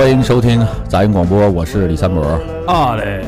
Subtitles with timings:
[0.00, 2.22] 欢迎收听杂音广播，我是李三博。
[2.66, 3.22] 啊嘞，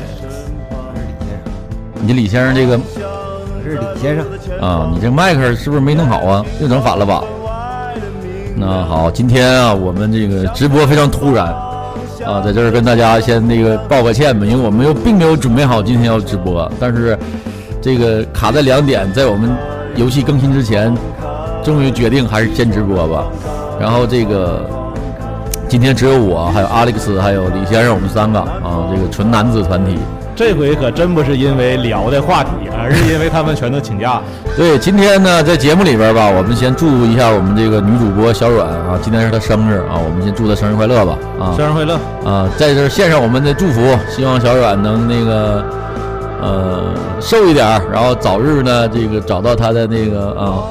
[2.01, 4.25] 你李先生这个我是李先生，
[4.59, 6.43] 啊，你这麦克是不是没弄好啊？
[6.59, 7.23] 又整反了吧？
[8.55, 11.45] 那好，今天啊，我们这个直播非常突然
[12.25, 17.15] 啊，在这儿跟大家先那个道个歉吧，因为我们又并没有准备好今天要直播，但是
[17.83, 19.55] 这个卡在两点，在我们
[19.95, 20.91] 游戏更新之前，
[21.63, 23.25] 终于决定还是先直播吧。
[23.79, 24.67] 然后这个
[25.73, 29.97] 今天只有我，还有 Alex，还有李先生，我们三个啊，这个纯男子团体。
[30.35, 34.21] 这回可真不是因为聊的话题，而是因为他们全都请假。
[34.55, 41.95] 对，今天呢，在节目里边吧，我们先祝一下我们这个女主播小阮啊，今天是她生日啊，我们先祝她生日快乐吧啊生日快乐！
[42.23, 43.81] 啊，在这儿献上我们的祝福，
[44.15, 45.65] 希望小阮能那个
[46.39, 50.61] 呃瘦一点，然后早日呢这个找到她的那个啊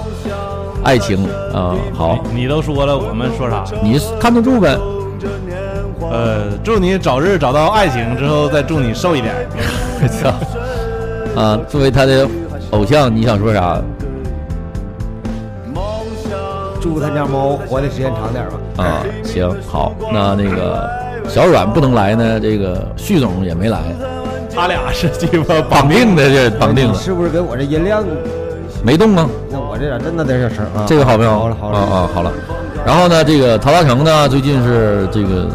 [0.84, 1.74] 爱情啊。
[1.92, 3.64] 好，你都说了，我们说啥？
[3.82, 4.78] 你看得住呗。
[6.12, 9.34] 呃，祝你早日找到爱情，之后再祝你瘦一点。
[10.20, 10.30] 操
[11.40, 11.58] 啊！
[11.66, 12.28] 作为他的
[12.72, 13.80] 偶像，你想说啥
[16.78, 18.84] 祝他家猫活的时间长点吧。
[18.84, 19.00] 啊？
[19.24, 20.86] 行，好，那那个
[21.26, 23.78] 小阮不能来呢，这个旭总也没来，
[24.54, 28.04] 他俩是鸡巴绑定的这 绑定你了，是不是跟我这音量？
[28.84, 29.26] 没动啊。
[29.50, 30.84] 那我这咋真的点小声啊？
[30.86, 31.30] 这个好没有？
[31.30, 32.30] 好了好了啊啊好了。
[32.84, 35.48] 然后呢，这个陶大成呢，最近是这个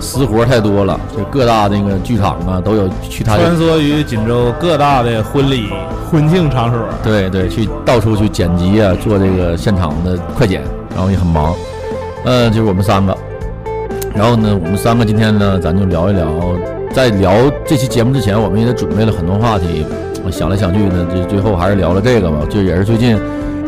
[0.00, 5.68] 私活太多了，就各大那个剧场啊都有去他穿梭于锦州各大的婚礼、
[6.10, 6.80] 婚庆场所。
[7.02, 10.62] 对对去到处去剪辑啊，做这个现场的快剪，
[10.94, 11.54] 然后也很忙。
[12.24, 13.16] 呃，就是我们三个。
[14.14, 16.26] 然后呢，我们三个今天呢，咱就聊一聊，
[16.92, 17.32] 在聊
[17.64, 19.84] 这期节目之前，我们也准备了很多话题。
[20.24, 23.16] 我想来想去呢，就最后还是聊了这个吧，就也是最近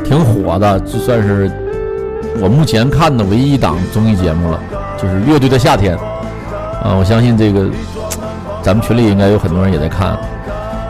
[0.05, 1.51] 挺火的，就算是
[2.41, 4.61] 我目前看的唯一一档综艺节目了，
[5.01, 5.97] 就是《乐队的夏天》
[6.83, 6.95] 啊。
[6.99, 7.67] 我相信这个
[8.63, 10.19] 咱们群里应该有很多人也在看。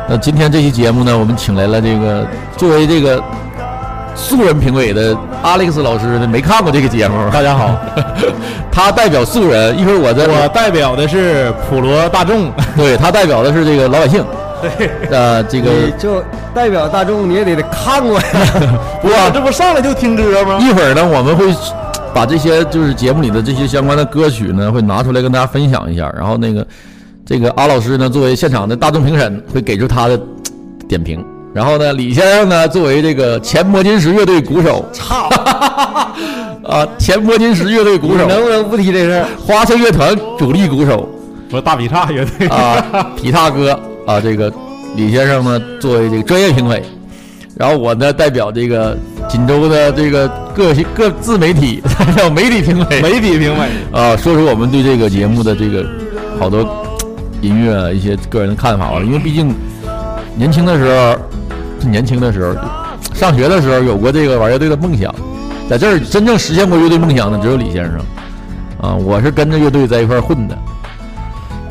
[0.09, 3.23] 那今天这期节目呢，我们请来了这个作为这个
[4.15, 7.77] 素人评委的 Alex 老师呢，没看过这个节目，大家好，
[8.73, 12.51] 他代表素人，一会儿我在我代表的是普罗大众。
[12.77, 14.25] 对他代表的是这个老百姓，
[14.61, 18.27] 对，呃，这个你就代表大众，你也得得看过呀。
[19.01, 20.59] 不啊，这不上来就听歌吗？
[20.61, 21.55] 一会儿呢，我们会
[22.15, 26.13] 把这些就是节目里的这些相关的歌曲呢，会拿出来跟大家分享一下。
[26.17, 26.67] 然后那个
[27.25, 30.21] 这个阿老师呢，作为现场的大众评审，会给出他的
[30.89, 31.25] 点评。
[31.53, 35.29] 然后呢，李先生呢，作为这个前摩金石乐队鼓手，操！
[36.65, 39.27] 啊，前摩金石乐队鼓手，能不能不提这事儿？
[39.45, 41.09] 花城乐团主力鼓手
[41.49, 42.81] 不是大劈叉乐队啊，
[43.21, 43.73] 劈叉哥
[44.07, 44.53] 啊，这个
[44.95, 46.81] 李先生呢，作为这个专业评委，
[47.57, 48.97] 然后我呢代表这个
[49.31, 53.69] 锦州的这个各各自媒体 代表媒体评委，媒体评委。
[53.93, 55.87] 啊，说出我们对这个节目的这个
[56.39, 56.67] 好多
[57.41, 59.01] 音乐啊一些个人的看法吧。
[59.05, 59.55] 因为毕竟
[60.35, 61.17] 年轻的时候，
[61.89, 62.55] 年轻的时候，
[63.15, 65.15] 上学的时候有过这个玩乐队的梦想，
[65.69, 68.01] 在这儿真正实现过乐队梦想的只有李先生。
[68.81, 70.59] 啊，我是跟着乐队在一块混的。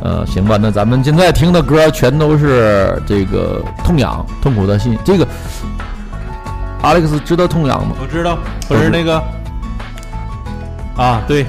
[0.02, 4.97] 呃，行吧，那咱们现在听的歌全都是这个痛痒、痛苦的信。
[5.03, 5.28] 这个
[6.84, 7.95] Alex 知道痛痒吗？
[8.01, 9.22] 我知道，不是那个
[10.95, 11.45] 啊，对，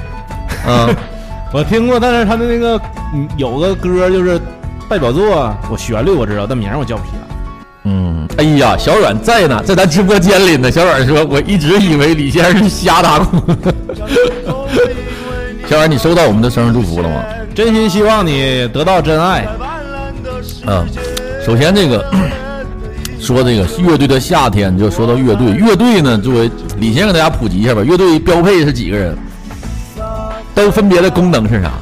[0.66, 0.94] 嗯，
[1.52, 2.80] 我听过，但是他的那个
[3.14, 4.40] 嗯有个歌就是
[4.88, 7.20] 代表作，我旋律我知道，但名儿我叫不起来。
[7.84, 10.70] 嗯，哎呀，小阮在呢，在咱直播间里呢。
[10.70, 13.38] 小阮说：“我一直以为李先生是瞎打鼓。
[15.66, 17.24] ”小阮，你收到我们的生日祝福了吗？
[17.54, 19.46] 真心希望你得到真爱。
[20.66, 20.86] 嗯，
[21.44, 22.04] 首先这个
[23.20, 25.52] 说这个乐队的夏天，就说到乐队。
[25.52, 27.82] 乐队呢，作为李先给大家普及一下吧。
[27.82, 29.16] 乐队标配是几个人？
[30.54, 31.72] 都分别的功能是啥？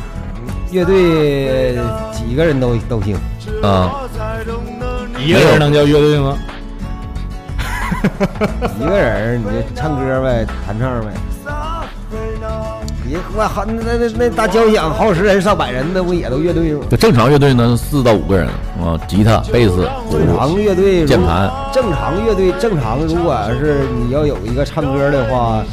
[0.70, 1.79] 乐队
[2.12, 3.17] 几个人都都行，
[3.62, 4.02] 啊、
[5.19, 6.37] 一个人能叫乐队吗？
[8.79, 11.06] 一个人你就唱歌呗，弹唱呗。
[13.09, 16.85] 你我好那那那大交响好几十人上百人的不也都乐队吗？
[16.91, 18.47] 就正常乐队呢，四到五个人
[18.79, 21.51] 啊，吉他、贝斯、正常乐队如键盘。
[21.73, 25.65] 正常乐队正常，如果是你要有一个唱歌的话，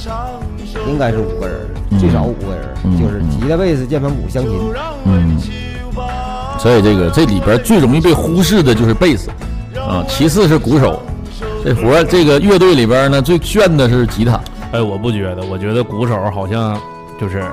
[0.88, 1.58] 应该是五个人，
[1.92, 4.54] 嗯最少五个人，嗯就是吉他、贝斯、键盘、鼓、湘琴。
[5.04, 5.38] 嗯，
[6.58, 9.30] 所以这个这里边最容易被忽视的就是贝斯
[9.78, 11.02] 啊，其次是鼓手。
[11.66, 14.40] 这活儿这个乐队里边呢，最炫的是吉他。
[14.72, 16.80] 哎，我不觉得，我觉得鼓手好像
[17.20, 17.44] 就是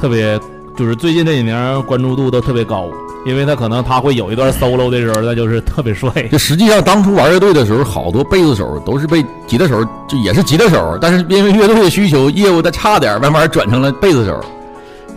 [0.00, 0.38] 特别，
[0.76, 2.88] 就是最近这几年关注度都特别高，
[3.24, 6.10] 因为他可能他会有一段 solo 的时候，那就是特别帅。
[6.30, 14.40] 就实际上当初玩乐队的时候，好多贝斯手都是被吉他手，就也是吉他手，但是因为乐队的需求，业务再差点，慢慢转成了贝斯手。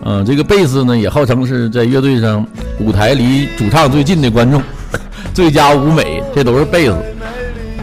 [0.08, 2.46] 嗯、这个贝斯呢也号称是在乐队上
[2.80, 4.62] 舞台离主唱最近的观众，
[5.34, 6.96] 最佳舞美，这都是贝斯。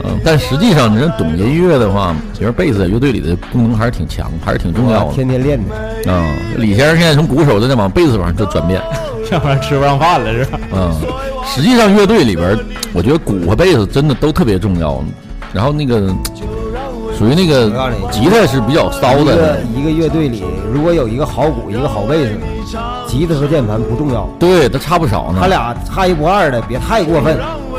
[0.04, 5.12] 嗯，但实际上，你真懂音乐的话，其实贝斯在乐队里的功能还是挺强，还是挺重要的。
[5.14, 6.12] 天天练的。
[6.12, 6.26] 啊、
[6.56, 8.80] 李先生现在从鼓手在往贝斯往上就转变。
[9.30, 10.60] 要不然吃不上饭了是吧？
[10.74, 10.94] 嗯，
[11.46, 12.58] 实际上乐队里边儿，
[12.92, 15.02] 我觉得鼓和贝斯真的都特别重要。
[15.54, 16.08] 然后那个
[17.16, 22.32] 属于那个我告诉你吉他是比较骚一个的，一个乐队里，如果有一个好鼓，一个好贝斯，
[23.06, 25.38] 吉他和键盘不重要，对，它差不少呢。
[25.40, 27.38] 他俩差一不二的，别太过分，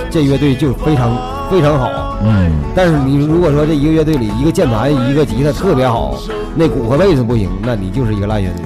[0.10, 1.16] 这乐队就非常
[1.52, 2.03] 非常好。
[2.26, 6.18] 嗯，但是你如果说这一个乐队里一个键盘一个吉他特别好，
[6.56, 8.66] 那鼓和贝斯不行，那你就是一个烂乐队。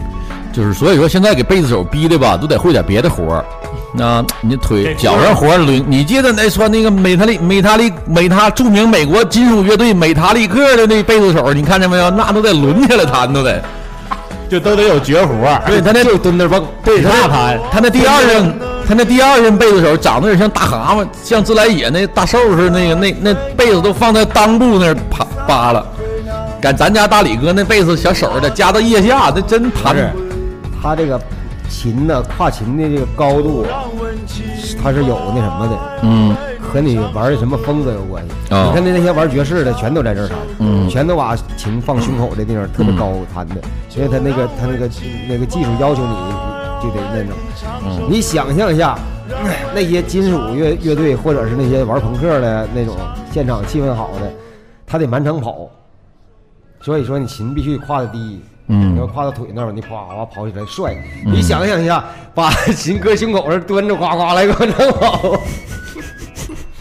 [0.54, 3.46] 就是所以说现在给贝斯手逼的吧，都得会点别的活儿。
[3.94, 12.10] 那你腿脚上活儿轮，你记得那说那个美塔利美塔利美塔著名美国金属乐队美塔利克的那贝斯手，你看见没有？
[12.10, 13.64] 那都得抡起来弹，都得。
[14.50, 15.62] 就都得有绝活儿。
[15.66, 18.54] 对他那就蹲那蹦，对他那那弹他那第二任，
[18.88, 25.86] 他那第二任贝斯手长得有点像大蛤蟆，像自来也那大兽似的，那个那那被子都放在裆部那儿扒扒了。
[26.60, 30.10] 赶咱家大李哥那被子小手的夹到腋下，那真弹不是，
[30.82, 31.20] 他这个
[31.70, 33.86] 琴呢，跨琴的这个高度啊，
[34.82, 36.36] 它是有那什么的，嗯
[36.72, 38.54] 和你玩的什么风格有关系。
[38.54, 43.56] 啊你看那那些玩爵士的，全都在这儿弹，嗯全都把琴放胸口的地方特别高弹的，
[43.96, 44.90] 因为他那个他那个
[45.28, 46.14] 那个技术要求你
[46.84, 47.34] 就得那种。
[47.86, 48.98] 嗯你想象一下，
[49.76, 52.96] 那些金属乐乐队或者是那些玩朋克的那种
[53.32, 54.32] 现场气氛好的，
[54.86, 55.70] 他得满场跑，
[56.82, 58.42] 所以说你琴必须跨的低。
[58.70, 60.94] 嗯你要跨到腿那儿，你哗哗跑起来帅。
[61.26, 62.04] 你想象一下，
[62.36, 65.40] 把 琴搁胸口上蹲着，呱呱来个满场跑，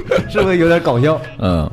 [0.29, 1.21] 是不是有点搞笑？
[1.39, 1.71] 嗯，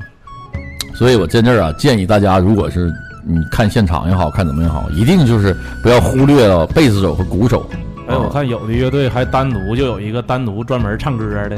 [0.95, 2.91] 所以我在这儿啊，建议大家，如果是
[3.25, 7.65] 你看现场也好看怎么也好，一定就是不要忽略了贝斯手和鼓手。
[8.07, 11.57] 哎，我啊看有的乐队还单独就有一个单独专门唱歌的，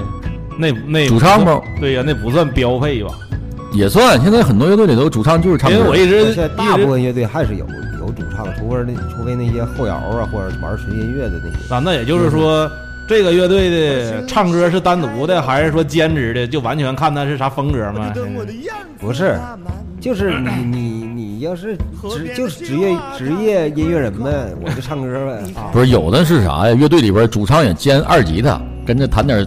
[0.59, 3.09] 那那主唱不对呀，那不算标配吧？
[3.73, 5.75] 也算，现在很多乐队里头主唱就是唱歌。
[5.75, 7.65] 因为我一直现在大部分乐队还是有
[7.99, 11.73] 有主唱，除非那除非那些后摇啊，或者玩纯音乐的那些。
[11.73, 12.71] 啊，那也就是说，
[13.07, 16.47] 这个乐队的唱歌是单独的，还是说兼职的？
[16.47, 18.11] 就完全看他是啥风格吗？
[18.99, 19.37] 不是，
[20.01, 21.77] 就是你 你你要是
[22.09, 24.31] 职就是职业职业音乐人呗，
[24.61, 25.69] 我就唱歌呗 啊。
[25.71, 26.73] 不是有的是啥呀？
[26.73, 29.45] 乐队里边主唱也兼二吉他，跟着弹点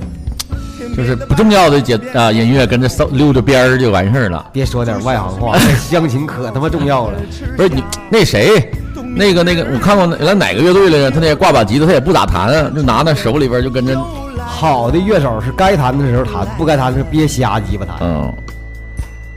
[0.96, 4.50] 就是不重要的节啊音乐，跟着扫溜着边儿就完事儿了。
[4.52, 7.18] 别说点外行话，这 乡情可他妈重要了。
[7.56, 8.70] 不是你那谁，
[9.18, 11.10] 那个那个，我看过原来哪个乐队来着？
[11.10, 14.00] 他那挂把吉他，他也不咋弹，就拿那手里边就跟着，
[14.46, 17.96] 好的乐手是该弹的时候弹，不该弹的时候别瞎鸡巴弹。
[18.00, 18.32] 嗯，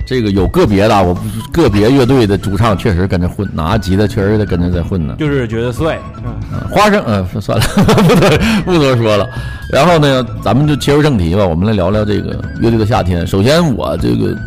[0.05, 5.15] 这个有个别的啊，我不是个别乐队的主唱确实跟着混，拿吉他确实得跟着在混呢。
[5.17, 7.63] 就是觉得帅，嗯花生，嗯、算了，
[8.05, 8.29] 不多
[8.65, 9.27] 不多说了。
[9.71, 13.25] 然后呢，咱们就切入正题吧，我们来聊聊这个乐队的夏天。
[13.25, 14.37] 首先，我这个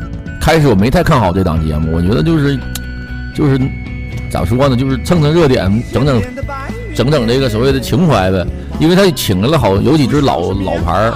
[0.41, 2.57] 开始我没太看好这档节目，我觉得就是
[3.35, 3.59] 就是
[4.35, 6.21] 咋说呢，就是蹭蹭热点，整整
[6.93, 8.45] 整整这个所谓的情怀呗。
[8.81, 11.15] 因为他请来了好有几支老老牌儿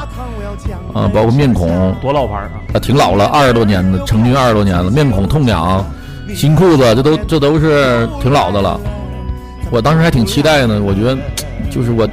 [0.95, 2.63] 啊，包括面孔，多老牌儿啊！
[2.75, 4.89] 啊，挺老了，二十多年的，成军二十多年了。
[4.89, 5.85] 面孔、痛痒、
[6.33, 8.81] 新裤子，这都这都是挺老的了。
[9.73, 11.19] 我当时还挺期待呢，我觉得
[11.73, 12.09] 就是我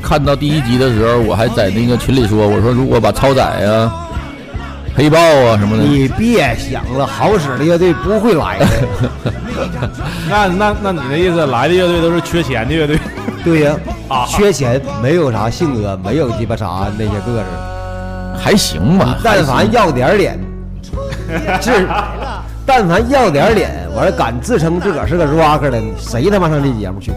[0.00, 4.08] 看到第一集的时候，我还在那个群里说，我说如果把超载啊、
[4.96, 8.66] 黑豹啊什么的，你别想了，好使的乐队不会来的。
[10.28, 12.98] 那那那你的意思，来的乐队都是缺钱的乐队？
[13.44, 13.76] 对呀、
[14.08, 17.44] 啊缺钱，没有啥性格，没有鸡巴啥那些个子，
[18.42, 19.18] 还行吧。
[19.22, 20.38] 但凡要点脸，
[21.60, 21.86] 是，
[22.66, 27.12] 但凡要点脸，完了敢自称自个儿是个 rocker 的，谁他妈上这节目去？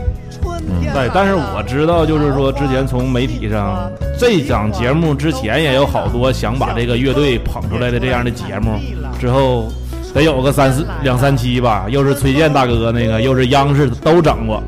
[0.94, 8.80] 对，但是我知道，就是说之前从媒体上，这档节目之前也有好多想把这个乐队捧出来的这样的节目，
[9.20, 9.68] 之后
[10.14, 14.62] 得有个三四两三期吧，又是崔健大哥那个，又是央视都整过，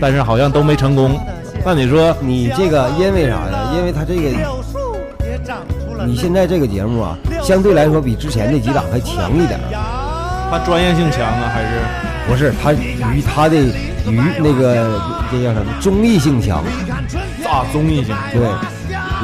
[0.00, 1.18] 但是好像都没成功。
[1.64, 3.72] 那你说，你这个因为啥呀？
[3.76, 4.30] 因为他这个，
[6.04, 9.58] 你现在这个节目啊，相对来说比之前那几档还强一点
[10.46, 10.50] 儿。
[10.50, 11.68] 他专业性强啊，还是
[12.28, 13.56] 不是，他娱他的
[14.08, 15.00] 娱那个
[15.30, 16.58] 这叫什么综艺性强，
[17.44, 18.14] 啊综艺性？
[18.32, 18.42] 对，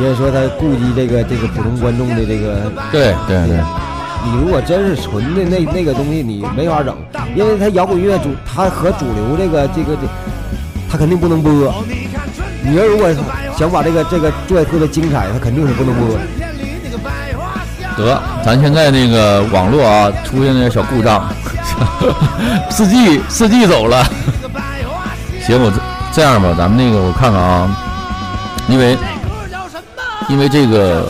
[0.00, 3.56] 因为说他顾及这个这个普通观众的这个对对对，
[4.24, 6.96] 你如果真是纯的那那个东西，你没法整，
[7.34, 10.08] 因为他摇滚乐主，他和主流这个这个这，
[10.90, 11.50] 他肯定不能播。
[12.64, 13.08] 你要如果
[13.56, 16.16] 想把这个这个做的特别精彩，他肯定是不能播。
[18.02, 21.26] 得，咱现在那个网络啊出现了小故障，
[22.70, 24.04] 四 G 四 G 走了。
[25.46, 25.76] 行，我这
[26.12, 27.68] 这样吧，咱们那个我看看啊，
[28.68, 28.96] 因为
[30.28, 31.08] 因为这个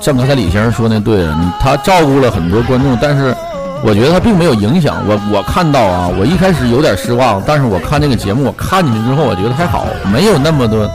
[0.00, 1.26] 像刚才李先生说那对，
[1.60, 3.34] 他照顾了很多观众，但是
[3.82, 5.20] 我觉得他并没有影响我。
[5.30, 10.88] 我看到啊，我一开始有点失望，但是我看这个节目，我看进去之后，我觉得还好，没有那么多。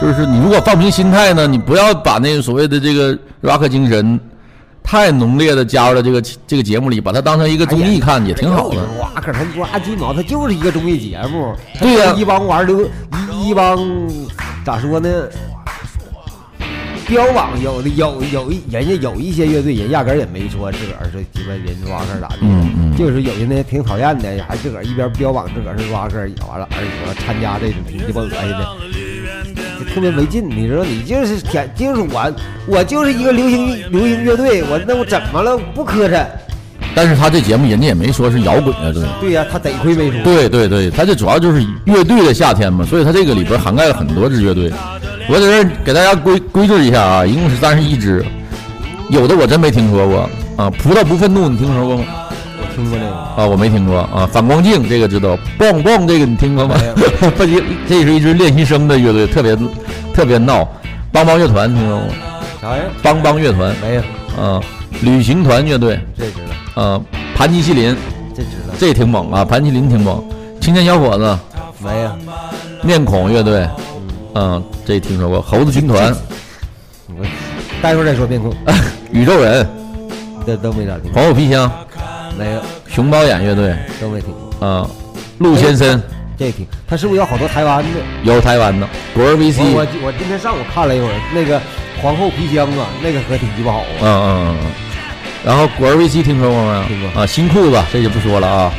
[0.00, 4.18] 就是你如果放平心态呢，你不要把那个所谓的这个 rock 精神
[4.82, 8.76] 太浓烈的加入到这个这个节目里，把它当成一个综艺看也挺好的。
[9.00, 11.54] 哇，可他抓鸡毛，他就是一个综艺节目。
[11.80, 13.78] 对呀一帮玩流一一帮
[14.64, 15.08] 咋说呢？
[17.06, 28.93] 标榜有的有有一人家有一些乐队人压根儿也没说自个儿是鸡巴人 rocker 咋的，嗯嗯就是有些呢挺讨厌的，还自个儿一边标榜自个儿是 rocker，完了而且说参加这种挺鸡巴恶心的，就
[29.84, 30.48] 特别没劲。
[30.48, 32.32] 你知道，你就是天就是我
[32.66, 35.56] 我就是一个流行流行乐队，我那我怎么了？
[35.74, 36.24] 不磕碜。
[36.96, 39.02] 但是他这节目人家也没说是摇滚乐队。
[39.20, 40.22] 对呀、他得亏没说。
[40.22, 44.72] 对对对，他这主要就是乐队的夏天嘛，所以他这个里边涵盖了很多支乐队。
[45.28, 48.24] 我在这给大家归归置一下啊，一共是三十一支，
[49.10, 50.70] 有的我真没听说过啊。
[50.70, 52.04] 葡萄不愤怒，你听说过吗？
[52.74, 53.10] 我听过这个。
[53.10, 54.28] 啊，我没听过啊。
[54.30, 56.74] 反光镜这个知道，蹦蹦这个你听过吗？
[57.36, 59.56] 不，这这是一支练习生的乐队，特别
[60.12, 60.68] 特别闹。
[61.12, 62.14] 邦邦乐团听说过吗？
[62.60, 62.82] 啥呀？
[63.02, 64.02] 邦邦乐团没有，
[64.42, 64.60] 啊，
[65.02, 66.38] 旅行团乐队这知
[66.74, 67.00] 道，啊，
[67.36, 67.94] 盘尼西林
[68.34, 70.22] 这知道，这挺猛啊，盘尼西林挺猛。
[70.60, 71.38] 青年小伙子。
[71.80, 72.10] 没有。
[72.82, 73.68] 面孔乐队，
[74.34, 75.40] 嗯，这听说过。
[75.40, 76.14] 猴子军团，
[77.08, 77.24] 我
[77.82, 78.52] 待会儿再说面孔，
[79.12, 79.66] 宇宙人，
[80.46, 81.20] 这都没咋听过。
[81.20, 81.70] 黄虎皮箱，
[82.38, 84.66] 没有，熊猫眼乐队，都没听过。
[84.66, 84.88] 啊，
[85.38, 86.02] 陆先生，
[86.38, 88.00] 这听，他是不是有好多台湾的？
[88.24, 91.60] 有台湾的，果儿我 VC，我我今天上午看了一会儿，那个
[92.02, 93.84] 皇后皮箱啊，那个可挺鸡巴好啊。
[94.00, 94.70] 嗯嗯嗯嗯。
[95.44, 96.84] 然后果儿 VC 听说过没有？
[96.84, 98.72] 听过啊，新裤子这就不说了啊。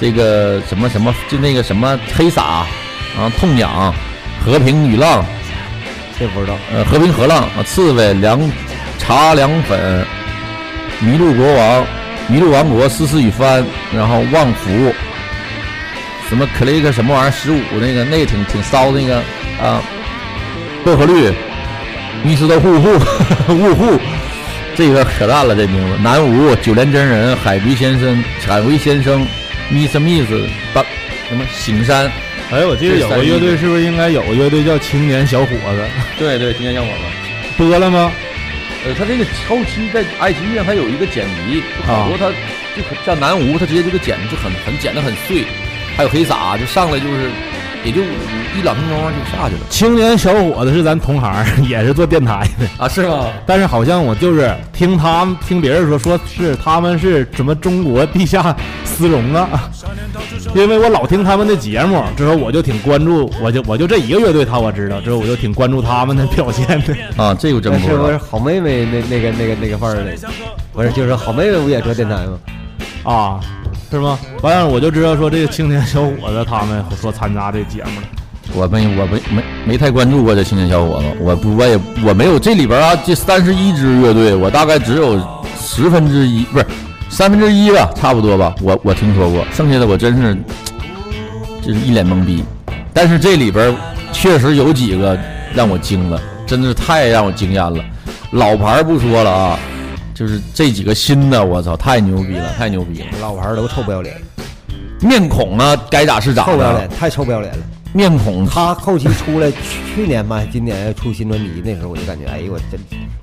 [0.00, 2.42] 这个什么什么，就那个什么黑撒，
[3.16, 3.94] 啊，痛痒，
[4.44, 5.24] 和平与浪，
[6.18, 6.54] 这不知道。
[6.72, 8.40] 呃，和平河浪啊，刺猬凉
[8.98, 10.04] 茶凉粉，
[11.00, 11.86] 麋鹿国王，
[12.30, 13.64] 麋鹿王国，思思与帆，
[13.94, 14.92] 然后旺福，
[16.28, 19.18] 什么 click 什么玩意儿十五那个那个挺挺骚那个
[19.62, 19.82] 啊，
[20.84, 21.30] 薄荷绿，
[22.22, 22.88] 密斯的户户
[23.52, 24.00] 雾户，
[24.74, 29.26] 这个可淡了这名字，南无九连真人，海龟先生，海龟先生
[29.70, 30.26] ，miss miss
[30.72, 30.82] 八
[31.28, 32.10] 什么醒山，
[32.50, 35.84] 哎，我记得有个乐队，是不是应该有个乐队叫青年小伙子？
[36.18, 37.04] 对对，青年小伙子。
[37.56, 38.10] 播了吗？
[38.84, 42.28] 呃，他这个后期在爱奇艺上，他有一个剪辑，就好多他
[42.76, 45.46] 就很像南无，他直接就给剪就很很剪的很碎，
[45.96, 47.30] 还有黑撒就上来就是
[47.84, 48.06] 也就五
[48.58, 53.26] 一两分钟就下去了青年小伙子是咱同行，也是做电台的，啊，是吗？
[53.44, 59.70] 但是好像我就是听他们听别人说，说是他们是什么中国地下丝绒啊，
[60.54, 66.96] 因为我老听他们的节目，之后我就挺关注，我就我就这一个乐队他我知道，之后我就挺关注他们的表现的。
[67.22, 68.16] 啊，这个真不是。
[68.16, 70.12] 好妹妹那那个那个那个范儿的？
[70.72, 72.38] 不是，就是好妹妹不也做电台吗？
[73.04, 73.40] 啊，
[73.90, 74.18] 是吗？
[74.42, 78.06] 完了我就知道说这个青年小伙子他们说参加这节目了。
[78.52, 85.18] 我没我没没没太关注过这青年小伙子，我不我也我没有这里边啊这三十一支乐队，我大概只有
[85.58, 86.66] 十分之一不是
[87.08, 90.36] 三分之一吧，差不多吧，我我听说过，剩下的我真是
[91.62, 92.44] 就是一脸懵逼。
[92.92, 93.74] 但是这里边
[94.12, 95.18] 确实有几个
[95.54, 97.82] 让我惊了，真的是太让我惊艳了。
[98.32, 99.58] 老牌不说了啊，
[100.14, 103.06] 就是这几个新的，我操，太牛逼了，太牛逼了！
[103.20, 104.16] 老牌儿都臭不要脸，
[105.00, 107.58] 面孔啊，该咋是咋的臭不要脸，，太臭不要脸了。
[107.92, 109.56] 面孔他后期出来，去
[109.94, 112.80] 去年吧，今年出新专辑，那时候我就感觉，哎呦我真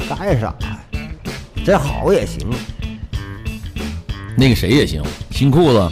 [0.07, 0.79] 干啥呀？
[1.65, 2.45] 真好也行，
[4.36, 5.91] 那个谁也行，新裤子，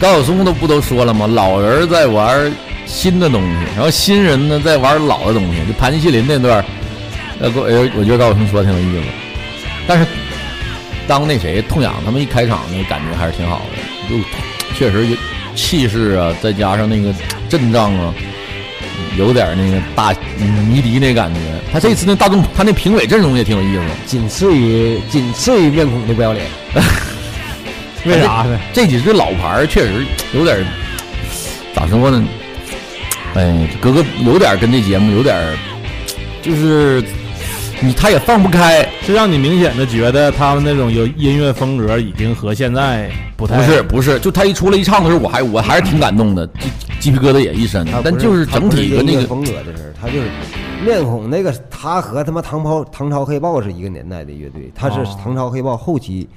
[0.00, 1.26] 高晓松都不都说了吗？
[1.26, 2.50] 老人在玩
[2.86, 5.60] 新的东西，然后新人呢在玩老的东西。
[5.66, 6.64] 就盘尼西林那段儿，
[7.40, 9.08] 呃，我呃我觉得高晓松说的挺有意思。
[9.86, 10.06] 但是
[11.08, 14.22] 当那谁痛痒他们一开场那，感觉还是挺好的，就
[14.76, 15.16] 确实有
[15.56, 17.12] 气势啊，再加上那个
[17.48, 18.14] 阵仗啊，
[19.16, 20.14] 有点那个大
[20.68, 21.40] 迷笛那感觉。
[21.72, 23.82] 他这次那大众，他那评委阵容也挺有意思。
[24.06, 26.46] 仅次于仅次于面孔的不要脸。
[28.06, 28.58] 为啥呢？
[28.72, 30.64] 这几支老牌儿确实有点儿
[31.74, 32.24] 咋说呢？
[33.34, 35.58] 哎，哥哥有点儿跟这节目有点儿，
[36.40, 37.02] 就是
[37.80, 38.86] 你他也放不开。
[39.02, 46.70] 是让你明显的觉得他们那种有音乐风格已经和现在不太不是不是，就他一出来一唱的时候，我还我还是挺感动的，鸡
[47.00, 47.86] 鸡皮疙瘩也一身。
[48.04, 50.28] 但就是整体的那个风格的事儿，他就是
[50.84, 56.28] 面孔那个，他和他妈唐朝唐朝黑豹是一个年代的乐队，他是哦唐朝黑豹后期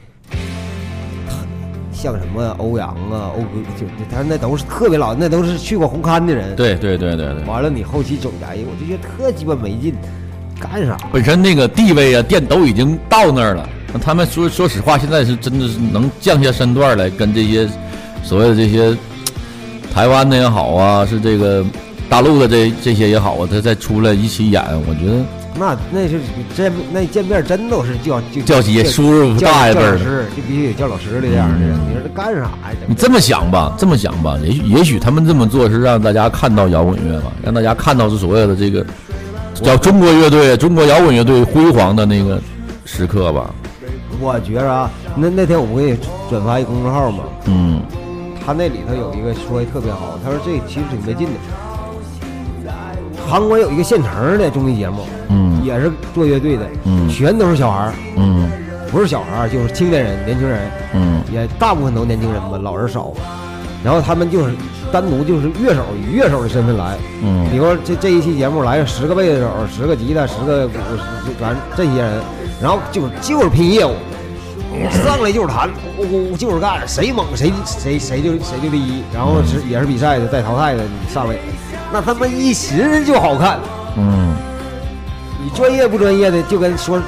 [1.91, 6.55] 像什么欧阳啊、欧哥，就他那都是特别老，那都是去过红勘的人。
[6.55, 9.93] 对对对对对，完了你后期总结，我就觉得特鸡巴没劲，
[10.61, 10.97] 干啥？
[11.11, 13.67] 本身那个地位啊，店都已经到那儿了。
[13.91, 17.67] 那他们说说实话，现在是真的是能降下身段来，跟这些
[18.23, 18.95] 所谓的这些
[19.93, 21.65] 台湾的也好啊，是这个
[22.07, 26.21] 大陆的这这些也好啊，他再出来一起演，我觉得那那是
[26.55, 29.97] 见那见面真都是叫就叫爷叔叔大爷辈儿
[30.33, 31.77] 就必须得叫老师的这样的人。
[31.89, 32.77] 你说这干啥呀？
[32.87, 38.85] 你这么想吧，这么想吧，也许也许他们这么做是让大家看到摇滚乐吧，让大家看到是所谓的这个
[39.55, 42.39] 叫中国乐队、中国摇滚乐队辉煌的那个
[42.85, 43.49] 时刻吧。
[44.19, 45.97] 我觉着啊，那那天我不给你
[46.29, 47.23] 转发一公众号吗？
[47.45, 47.81] 嗯
[48.45, 51.33] 他那里头有一个说的特别好，他说这其实挺没劲的。
[53.29, 58.51] 韩国有一个现成的综艺节目，嗯也是做乐队的，嗯全都是小孩儿，嗯
[58.91, 60.59] 不是小孩儿就是青年人、年轻人，
[60.93, 63.13] 嗯也大部分都年轻人吧，老人少。
[63.83, 64.53] 然后他们就是
[64.91, 67.47] 单独就是乐手以乐手的身份来，嗯。
[67.49, 72.21] 比嗯如说这这一期节目来个十个贝斯手、十个吉他、十个鼓，十反正这些人，
[72.61, 73.93] 然后就就是拼业务，
[75.03, 81.35] 上来就是弹，咕咕就是干，谁猛谁谁谁就谁就第一，然后是也是比赛的，带淘汰的，你上来，
[81.91, 83.59] 那他妈一寻思就好看。
[83.97, 84.33] 嗯。
[85.43, 87.01] 你专业不专业的，就跟说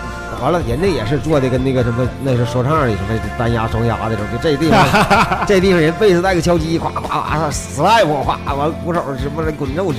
[0.43, 4.77] 完了，人家也是做的跟那个什么，那是说唱的什么单压双压的时候，就这地方，
[5.47, 9.93] 这地方人贝斯带个敲击，咵咵咵，slap，咵完鼓手什么滚奏，呜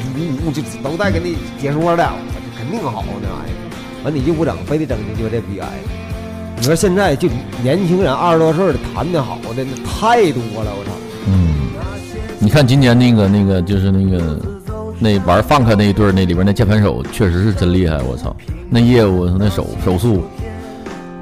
[0.53, 2.07] 就都带给你解说的，
[2.59, 4.05] 肯定好那玩意儿。
[4.05, 5.67] 完你就不整，非得整的就这逼哀。
[6.57, 7.27] 你说现在就
[7.63, 10.91] 年轻人二十多岁的弹的好的那太多了，我操！
[11.27, 11.55] 嗯，
[12.39, 14.39] 你看今年那个那个就是那个
[14.99, 18.35] 那玩 funk 那一对儿那里边那键盘手确实是真厉害，我操，
[18.71, 20.23] 那业务那手手速，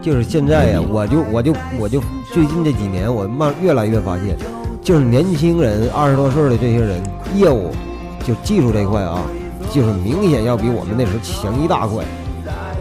[0.03, 4.37] 就是现在呀，我就我就我就最近这几年，我慢越来越发现，
[4.83, 7.01] 就是年轻人二十多岁的这些人，
[7.37, 7.71] 业务
[8.27, 9.23] 就技术这一块啊，
[9.71, 12.05] 就是明显要比我们那时候强一大块。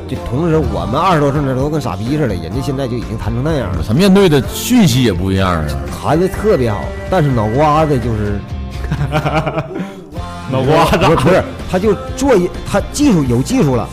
[0.08, 5.66] 就同时，我们二十多岁那时候都跟傻逼似的，人家现在就已经谈成那样了，他面对的讯息也不一样啊。
[6.04, 8.38] 弹的特别好，但是脑瓜子就是
[10.52, 13.88] 脑瓜子不是不是，他就做一他技术有技术了，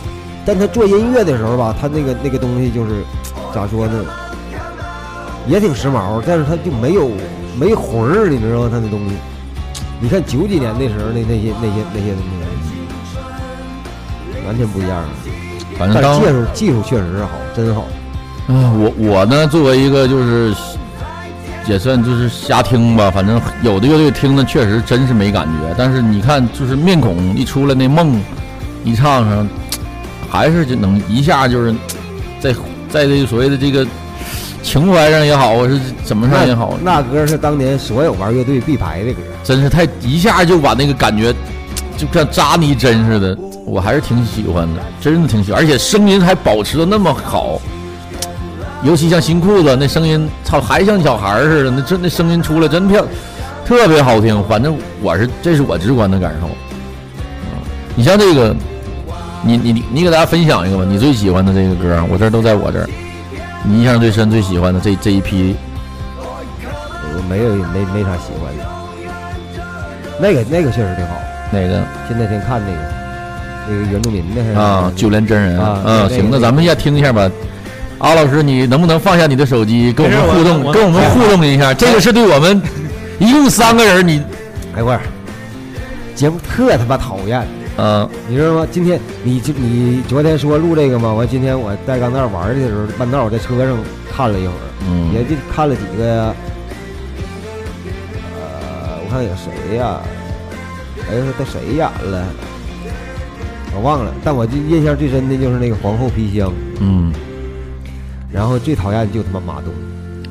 [0.48, 3.02] 但他做音乐的时候吧，他那个那个东西就是
[3.54, 4.02] 咋说呢，
[5.46, 7.10] 也挺时髦，但是他就没有
[7.60, 8.70] 没魂儿，你知道吗？
[8.72, 9.14] 他那东西，
[10.00, 12.22] 你看九几年那时候那那些那些那些东
[12.64, 15.08] 西，完全不一样了。
[15.78, 17.82] 反正技术技术确实是好，真好。
[18.46, 20.54] 啊，我我呢，作为一个就是
[21.66, 28.18] 也算就是瞎听吧，反正有的乐队听的确实真是没感觉，但是你看就是面孔一出来，那梦
[28.82, 29.46] 一唱上，
[30.30, 31.74] 还是就能一下就是
[32.40, 32.54] 在
[32.88, 33.86] 在这个所谓的这个
[34.62, 39.20] 情怀上也好，或是怎么上也好，那歌是当年所有玩乐队必排的歌。
[39.44, 41.32] 真是太一下就把那个感觉
[41.96, 47.60] 就像扎你一针似的，我还是挺喜欢的，真的挺喜欢，而且声音还保持的那么好。
[48.84, 53.04] 尤其像新裤子那声音，操，还像小孩儿似的，那真那声音出来真漂，
[53.64, 54.40] 特别好听。
[54.48, 56.46] 反正我是这是我直观的感受。
[56.46, 57.58] 嗯，
[57.96, 58.54] 你像这个，
[59.42, 62.88] 你你你你给大家分享一个吧，你最喜欢的这个歌，我这儿都在我这儿。
[63.64, 65.54] 你印象最深、最喜欢的这这一批，
[66.20, 68.64] 我没有没没啥喜欢的。
[70.20, 71.14] 那个那个确实挺好，
[71.52, 72.78] 哪个前两天看那个
[73.68, 74.92] 那个原住民的还是啊？
[74.96, 77.30] 九连真人啊嗯，行，那咱们先听一下吧。
[77.98, 81.74] 阿老师，你能不能放下你的手机，跟我们互动，我跟我们互动一下？
[81.74, 82.60] 这个是对我们
[83.18, 84.22] 一共三个人，你
[84.76, 85.00] 哎会儿
[86.14, 87.46] 节目特他妈讨厌，
[87.78, 88.66] 嗯你知道吗？
[88.70, 93.76] 今天你就你昨天说录这个嘛，完今天我在刚那儿玩的时候，半道我在车上
[94.10, 96.34] 看了一会儿，嗯也就看了几个呀。
[98.34, 100.00] 呃，我看有谁呀？
[101.08, 102.26] 哎呀，都谁演了？
[103.76, 107.12] 我忘了，但我就印象最深的就是那个皇后皮箱，嗯，
[108.32, 109.72] 然后最讨厌的就他妈马东。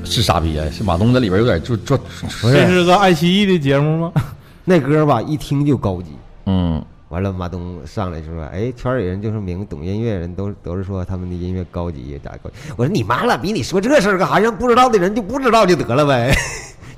[0.04, 0.66] 是傻逼啊！
[0.72, 1.98] 是马东在里边有点就做，
[2.42, 4.12] 不是这是个爱奇艺的节目吗？
[4.66, 6.10] 那歌吧，一听就高级。
[6.46, 14.40] 嗯完了，马东上来就说：“哎，圈里人就是明懂音乐人都都是说他们的音乐高级咋高级？”我说：“你妈了逼，你说这事儿干啥？
[14.40, 16.36] 让不知道的人就不知道就得了呗，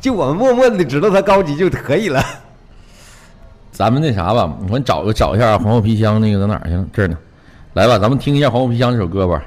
[0.01, 2.23] 就我们默默的知道他高级就可以了。
[3.71, 6.85] 咱们那啥吧，我找找一下黄后皮箱那个在哪儿去了？
[6.91, 7.17] 这儿呢。
[7.75, 9.43] 来吧，咱们听一下黄后皮箱这首歌吧。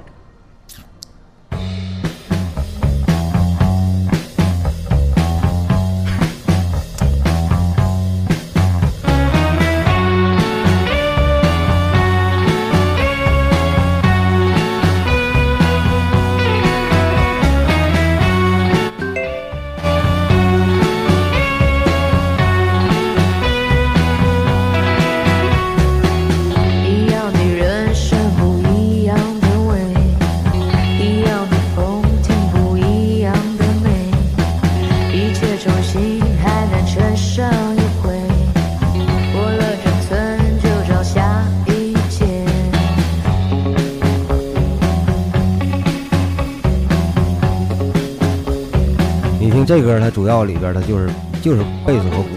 [50.22, 51.10] 主要里边它就是
[51.42, 52.28] 就是贝斯和鼓，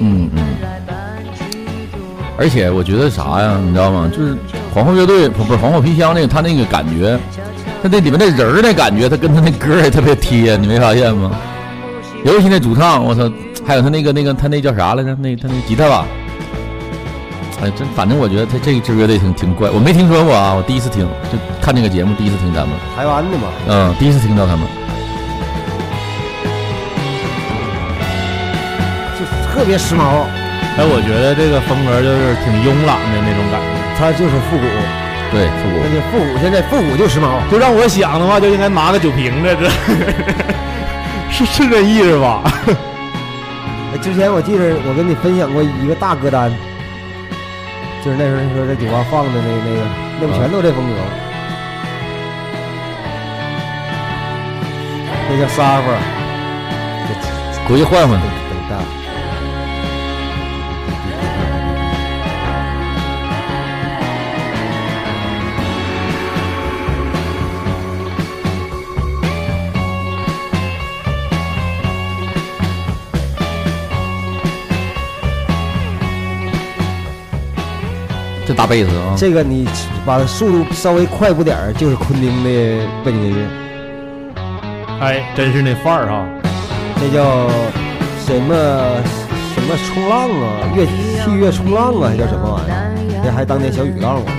[0.00, 0.44] 嗯嗯。
[2.38, 4.08] 而且我觉得啥呀，你知道吗？
[4.16, 4.36] 就是
[4.72, 7.18] 皇后乐队不不是皇后皮箱那个，他那个感觉，
[7.82, 11.32] 他那里面那人儿那感觉，他跟他那歌也特别贴，你没发现吗？
[12.24, 13.28] 尤其那主唱，我操，
[13.66, 15.12] 还有他那个那个他那叫啥来着？
[15.16, 16.06] 那他那吉他吧。
[17.60, 21.02] 哎，真反正我觉得他这个支乐队挺挺怪，我没听说过啊，我第一次听，
[21.32, 23.48] 就看这个节目第一次听咱们，台湾的嘛。
[23.66, 24.64] 嗯，第一次听到他们。
[29.62, 30.26] 特别时髦，
[30.74, 33.70] 哎，我觉得这个风格就是挺慵懒的那种感觉。
[33.94, 34.66] 它就是复古，
[35.30, 35.86] 对，复古那。
[35.94, 37.38] 就复古，现在复古就时髦。
[37.48, 39.70] 就让我想的话，就应该拿个酒瓶子，这
[41.30, 42.42] 是是这意思吧？
[43.94, 46.50] 哎之前我记得我跟你分享过一个大歌单，
[48.04, 49.86] 就是那时候你说在酒吧放的那那个，
[50.22, 51.06] 那不全都这风格吗？
[55.30, 56.02] 那叫 Suffer，
[57.70, 58.18] 回去换换。
[78.62, 79.68] 大贝斯啊，这个你
[80.06, 83.44] 把速度稍微快不点儿，就是昆汀的背景音乐，
[85.00, 86.24] 哎，真是那范儿哈。
[86.94, 87.48] 那叫
[88.24, 88.54] 什么
[89.52, 90.92] 什么冲浪啊，越器
[91.34, 92.94] 乐冲浪啊，还叫什么玩意儿？
[93.24, 94.32] 这还当年小雨浪啊。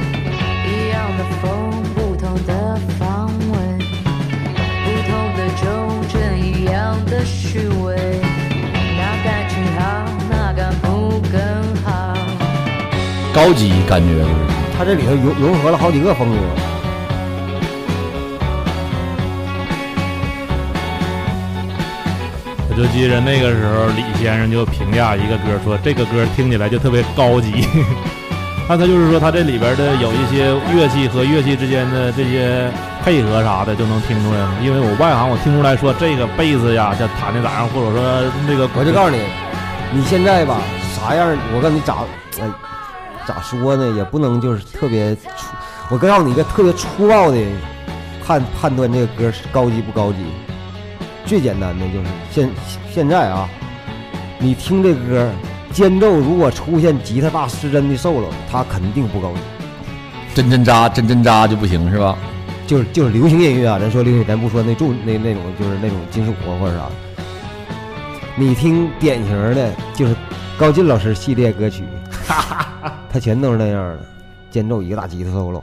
[0.65, 3.59] 一样的风，不同的方位，
[4.85, 5.67] 不同的忠
[6.07, 8.21] 贞，一样的虚伪。
[13.33, 14.35] 高级感觉就是。
[14.77, 16.37] 它这里头融融合了好几个风格。
[22.69, 27.67] 我就记着那个时候，李先生就评价一个歌说，这个歌听起来就特别高级。
[28.67, 32.67] 那 他就是说，他这里边的有一些乐器和乐器之间的这些
[33.05, 34.49] 配合啥的，就能听出来了。
[34.63, 39.21] 因为我外行，我听出来说这个贝斯呀，这弹的咋样，或者说那个，我就告诉你，
[39.91, 40.57] 你现在吧，
[40.97, 41.29] 啥样？
[41.53, 41.97] 我告诉你咋，
[42.41, 42.49] 哎，
[43.25, 43.89] 咋说呢？
[43.95, 45.27] 也不能就是特别粗。
[45.89, 47.37] 我告诉你一个特别粗暴的
[48.25, 50.19] 判判断这个歌是高级不高级。
[51.25, 52.49] 最简单的就是现
[52.91, 53.49] 现在啊，
[54.39, 55.29] 你听这歌
[55.71, 59.39] 间奏如果出现吉他大失真的 solo，它肯定不高级。
[60.33, 62.17] 真真扎真真扎就不行是吧？
[62.65, 66.85] 就是就是流行音乐啊，咱说流行，咱不说那重那那种就是那种金属活或者啥。
[68.35, 70.15] 你听典型的，就是
[70.57, 71.83] 高进老师系列歌曲，
[73.13, 73.99] 他全都是那样的，
[74.49, 75.61] 间奏一个大吉他 solo，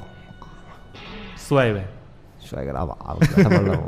[1.37, 1.85] 帅呗。
[2.39, 3.81] 甩个大把子，他妈 low 了。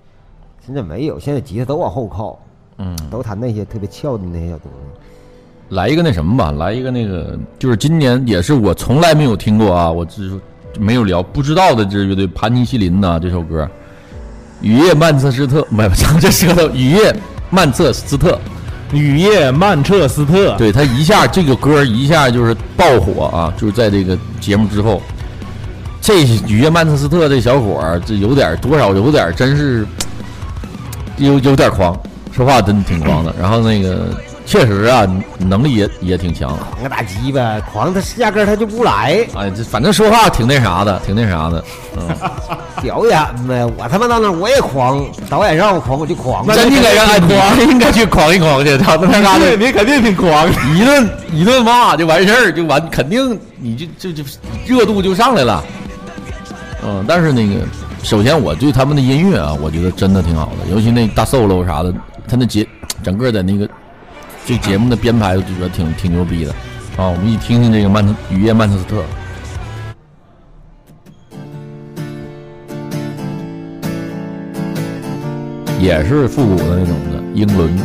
[0.64, 2.38] 现在没有，现在吉他都往后靠，
[2.78, 5.74] 嗯，都弹那些特别翘的那些小东西。
[5.74, 10.40] 来一个那什么吧，来一个那个，就是今年也是我从来没有听过啊，我只是
[10.80, 13.62] 没有聊不知道的这支乐队盘尼西林呐，这首歌
[14.62, 17.14] 《雨夜曼彻斯特》，没有，这舌头《雨夜
[17.50, 18.32] 曼彻斯特》。
[18.92, 25.00] 雨夜曼彻斯特，对他一下这个歌一下就是爆火啊，就是在这个节目之后，
[26.00, 29.86] 这雨夜曼彻斯特这小伙儿，这有点多少有点真是
[31.16, 31.98] 有有点狂，
[32.32, 33.34] 说话真挺狂的。
[33.40, 34.08] 然后那个
[34.44, 35.06] 确实啊，
[35.38, 36.56] 能力也也挺强。
[36.56, 41.64] 狂个大鸡巴，狂他压根儿他就不来，哎，这反正说话挺那啥的，挺那啥的。
[41.96, 42.08] 嗯，
[42.82, 43.64] 表演呗。
[43.78, 46.46] 我他妈到那儿我也狂，导演让我狂我就狂。
[46.48, 48.76] 真应该让他狂，应该去狂一狂去。
[48.76, 50.48] 他他妈的， 你肯定挺狂。
[50.74, 54.28] 一顿一顿骂就完事儿，就完，肯定你就就就
[54.66, 55.64] 热度就上来了。
[56.84, 57.54] 嗯，但是那个，
[58.02, 61.94] 首先我对他们的音乐啊，我觉得真的挺好的，尤其那大 solo 啥的，
[62.26, 62.66] 他那节
[63.04, 63.68] 整个的那个
[64.44, 66.52] 这节目的编排，我就觉得挺挺牛逼的。
[66.96, 69.02] 啊，我们一听听这个曼特雨夜曼彻斯特。
[75.80, 77.76] 也是复古的那种的英伦，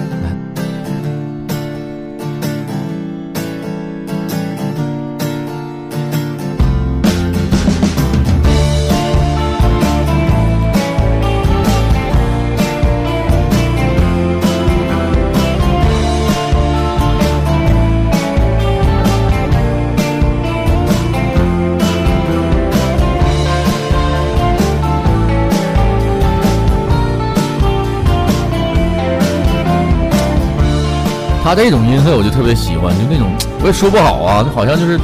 [31.48, 33.32] 他这种音色我就特别喜欢，就那种
[33.64, 35.00] 我也说不好啊，就好像就是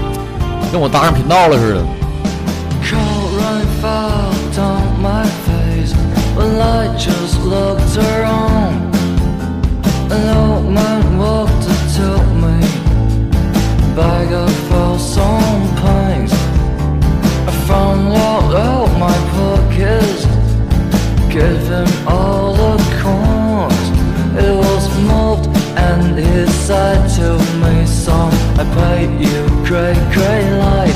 [0.74, 1.82] 跟我搭上频道了似的。
[28.56, 30.94] I play you cry cry like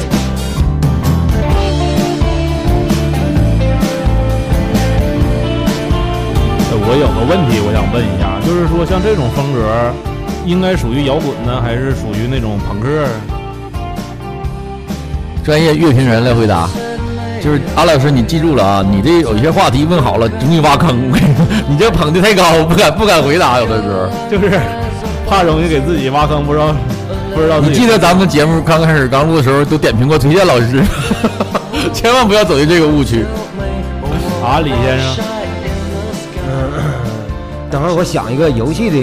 [6.89, 9.91] 我有个问题我想问一下，就是说像这种风格
[10.45, 13.05] 应该属于摇滚呢，还是属于那种朋克？
[15.43, 16.69] 专业乐评人来回答，
[17.43, 21.11] 就是阿老师你记住了啊，你这有些话题问好了容易挖坑，
[21.67, 24.57] 你这捧的太高，不敢不敢回答，有的时候就是
[25.27, 26.73] 怕容易给自己挖坑，不知道。
[27.37, 30.83] 不知道你记得咱们节目刚开始刚录的时候，都点评过推荐老师，
[31.93, 33.25] 千万不要走进这个误区。
[34.43, 35.23] 啊，李先生，
[37.69, 38.97] 等会儿我想一个游戏的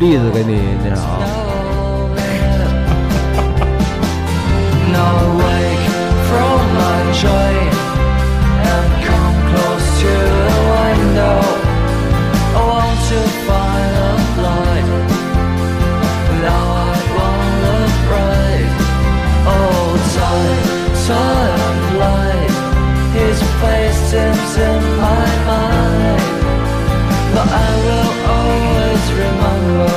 [0.00, 1.02] 例子给你那啥
[24.58, 26.20] in my mind.
[27.34, 29.88] But I will always remember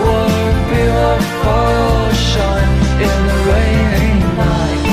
[0.00, 0.28] what
[0.68, 4.84] beautiful shine in the rainy night.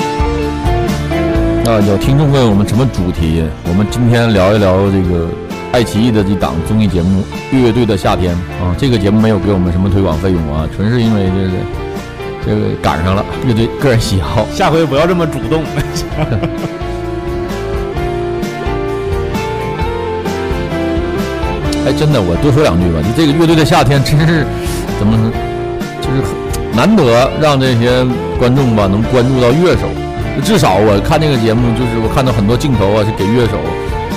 [1.68, 3.44] 啊，有听众问我们什么主题？
[3.68, 5.28] 我们今天聊一聊这个
[5.74, 7.24] 爱奇艺的这档综艺节目
[7.64, 8.74] 《乐队的夏天》啊。
[8.78, 11.52] 这个节目没有给我们什么推广费用啊，纯是因为这个
[12.46, 14.46] 这个赶上了乐队个人喜好。
[14.54, 15.64] 下回不要这么主动。
[21.86, 23.02] 哎，真的，我多说两句吧。
[23.02, 24.46] 就这个乐队的夏天，真是
[25.00, 25.32] 怎么说，
[26.00, 26.32] 就是很
[26.76, 28.06] 难得让这些
[28.38, 29.90] 观众吧能关注到乐手。
[30.46, 33.58] 至少我看这个节目，就是我看到很多镜头啊是给乐手，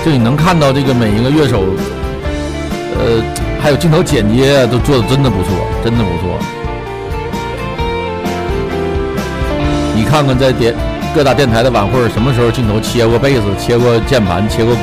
[0.04, 1.64] 就你能看到这个每一个乐手，
[3.00, 3.24] 呃，
[3.60, 5.50] 还有镜头剪接啊都做的真的不错，
[5.82, 6.38] 真的不错。
[9.96, 10.74] 你看看在电
[11.14, 14.80] 各大电台的晚会，什么时候镜头切过贝斯、切过键盘、切过鼓？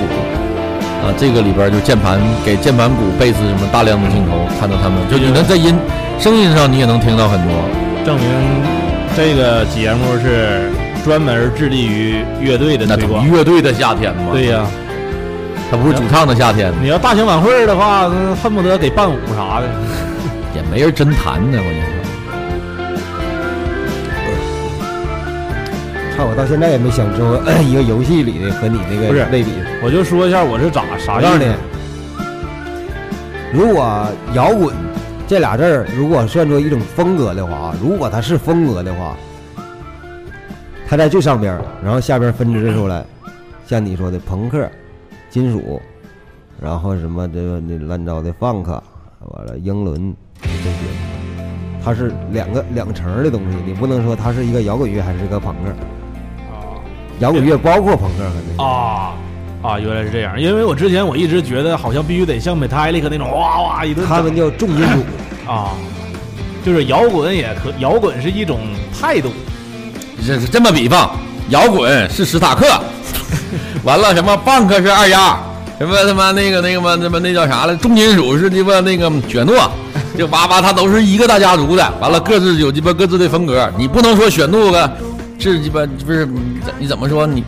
[1.02, 5.76] 啊，这个里边就键盘给键盘鼓、贝斯什么大量的镜头，看到他们，就你能在音
[6.20, 7.52] 声音上你也能听到很多。
[8.06, 8.26] 证明
[9.16, 10.72] 这个节目是
[11.04, 13.28] 专门致力于乐队的那推广。
[13.28, 14.66] 乐队的夏天嘛，对呀、
[15.70, 18.08] 他不是主唱的夏天，你要大型晚会的话，
[18.42, 19.68] 恨不得给伴舞啥的。
[20.54, 22.01] 也没人真弹呢，关键是。
[26.22, 27.24] 看我到现在也没想出
[27.66, 29.50] 一个游戏里的和你那不是个类比。
[29.84, 31.52] 我就说一下我是咋啥意思我告诉你。，
[33.52, 34.72] 如果摇滚
[35.28, 39.18] 这俩字儿如果算作一种风格的话啊，如果它是风格的话，
[40.88, 43.04] 它在最上边，然后下边分支出来，
[43.66, 44.70] 像你说的朋克、
[45.28, 45.82] 金属，
[46.62, 48.70] 然后什么这个那乱糟的 funk，
[49.22, 50.86] 完了英伦这些，
[51.84, 55.74] 它是两个两层的东西，你不能说它是一个摇滚乐还是一个朋克。
[57.22, 58.70] 摇滚乐包括朋克和那些。
[58.70, 59.14] 啊
[59.64, 60.42] 啊，原来是这样。
[60.42, 65.04] 因为我之前我一直觉得好像必须得像 Metallica 那种哇哇一顿他们叫重金属，
[65.48, 65.70] 啊，
[66.66, 68.60] 就是摇滚也可，摇滚是一种
[69.00, 69.32] 态度。
[70.26, 71.12] 这是这么比方，
[71.50, 72.66] 摇滚是史塔克，
[73.86, 75.38] 完了什么 funk 是二丫，
[75.78, 77.76] 什么他妈那个那个嘛，什么那叫啥了？
[77.78, 79.70] 重金属是鸡巴那个雪诺，
[80.18, 84.92] 这哇哇他都是一个大家族的，完了各自有鸡巴各自的风格，你不能说雪诺个
[85.42, 86.28] 是鸡巴不是
[86.78, 87.44] 你怎么说你？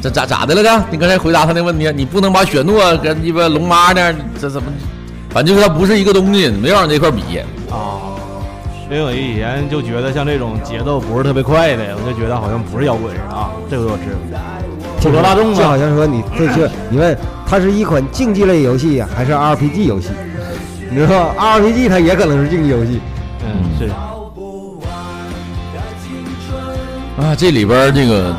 [0.00, 0.84] 这咋咋的了呢？
[0.90, 4.70] 你刚才回答他那问题，你不能把雪诺跟鸡巴龙妈那这怎么？
[5.30, 7.22] 反正就是它不是一个东西，没往这块比。
[7.70, 8.14] 啊，
[8.90, 13.50] 因为我以前就觉得像这种节奏不是特别快的，我就觉得好像不是摇滚似的啊。
[13.70, 14.38] 这回我知道，
[15.00, 20.08] 普罗大众就好啊，像说你这这，你问它是一款竞技类游戏还是 RPG 游戏？
[20.90, 23.00] 你说 RPG 它也可能是竞技游戏，
[23.44, 23.90] 嗯，是
[27.16, 28.34] 啊，这里边儿这个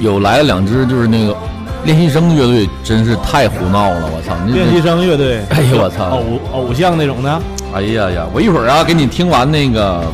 [0.00, 1.36] 有来了两支，就是那个
[1.84, 4.08] 练习生乐队，真是太胡闹了！
[4.14, 5.40] 我操，你练习生乐队。
[5.50, 7.42] 哎呦我操偶偶像那种的。
[7.74, 10.04] 哎呀呀，我一会儿啊给你听完那个，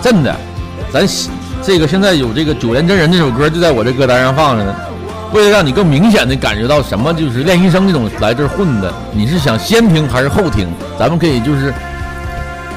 [0.00, 0.34] 真的，
[0.92, 1.04] 咱
[1.62, 4.74] 这个现在有这个《九连真人》这首歌就在我这歌单上放着呢。
[5.32, 10.68] 为了让你更明显的感觉到什么就是练习生这种来这儿混的，你是想先听还是后听？
[10.96, 11.74] 咱们可以就是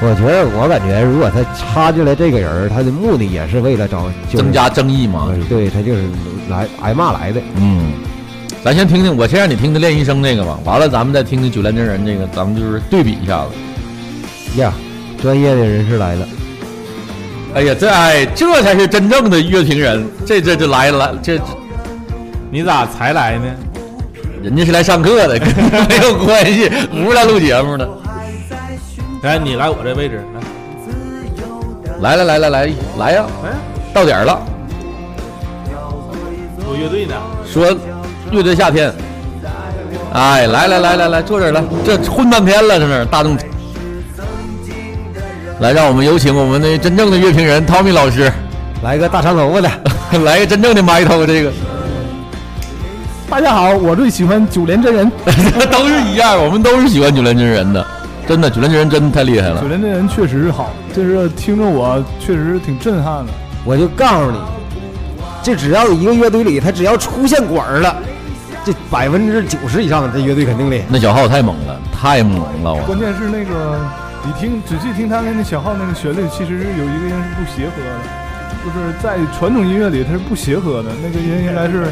[0.00, 5.34] 我觉得我感觉如果他插进来这个人儿，他的目的也是为了找就是增加争议嘛。
[5.48, 6.04] 对他就是
[6.48, 7.40] 来挨骂来的。
[7.56, 7.92] 嗯，
[8.62, 14.60] 咱先听听，我先让你听听练习生这个吧，完了咱们再听听九连真人这个，咱们就是对比一下子。
[14.60, 14.72] 呀，
[15.20, 16.28] 专业的人士来了，
[17.54, 21.40] 哎呀，这哎这才是真正的乐评人，这这就来了，这
[22.52, 23.44] 你咋才来呢？
[24.44, 25.54] 人家是来上课的，跟你
[25.88, 27.97] 没有关系，不是来录节目的。
[29.22, 30.40] 来，你来我这位置来。
[32.00, 33.50] 来来来来来来呀，哎，
[33.92, 34.40] 到点儿了，
[36.68, 37.14] 有乐队呢。
[37.44, 37.76] 说
[38.30, 38.92] 乐队夏天
[40.12, 43.36] 哎，来来来来来，坐这儿来，这混半天了，这是大众。
[45.58, 48.32] 来，让我们有请我们的真正的乐评人 Tommy 老师，
[48.84, 49.68] 来个大长头发的，
[50.24, 51.50] 来个真正的埋头，这个
[53.28, 55.10] 大家好，我最喜欢九连真人。
[55.68, 57.84] 都是一样，我们都是喜欢九连真人的，
[58.28, 59.68] 真的，九连这人真的太厉害了九。
[59.68, 63.32] 连这人确实是好，就是听着我确实挺震撼的。
[63.64, 64.38] 我就告诉你，
[65.42, 67.96] 这只要一个乐队里，他只要出现管儿了，
[68.64, 70.84] 这百分之九十以上的这乐队肯定厉害。
[70.90, 73.80] 那小号太猛了，太猛了，我关键是那个，
[74.24, 81.86] 你听仔细听他那那小号那个旋律，其实是有一个音是不协和的，就是在传统音乐里它是不协和的，那个音应该是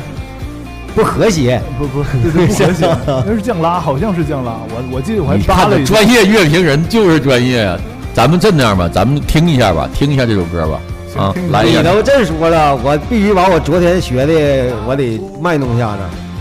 [0.96, 2.88] 不和谐，不不，不和谐，
[3.26, 5.92] 那是降拉，好像是降拉，我我记得我还扒了一下。
[5.92, 7.78] 专业乐评人就是专业啊！
[8.14, 10.80] 咱们这样吧，咱们听一下吧，听一下这首歌吧，
[11.22, 11.80] 啊来一下。
[11.80, 15.98] 你都这说了，我必须把我昨天学的，我得卖弄一下子。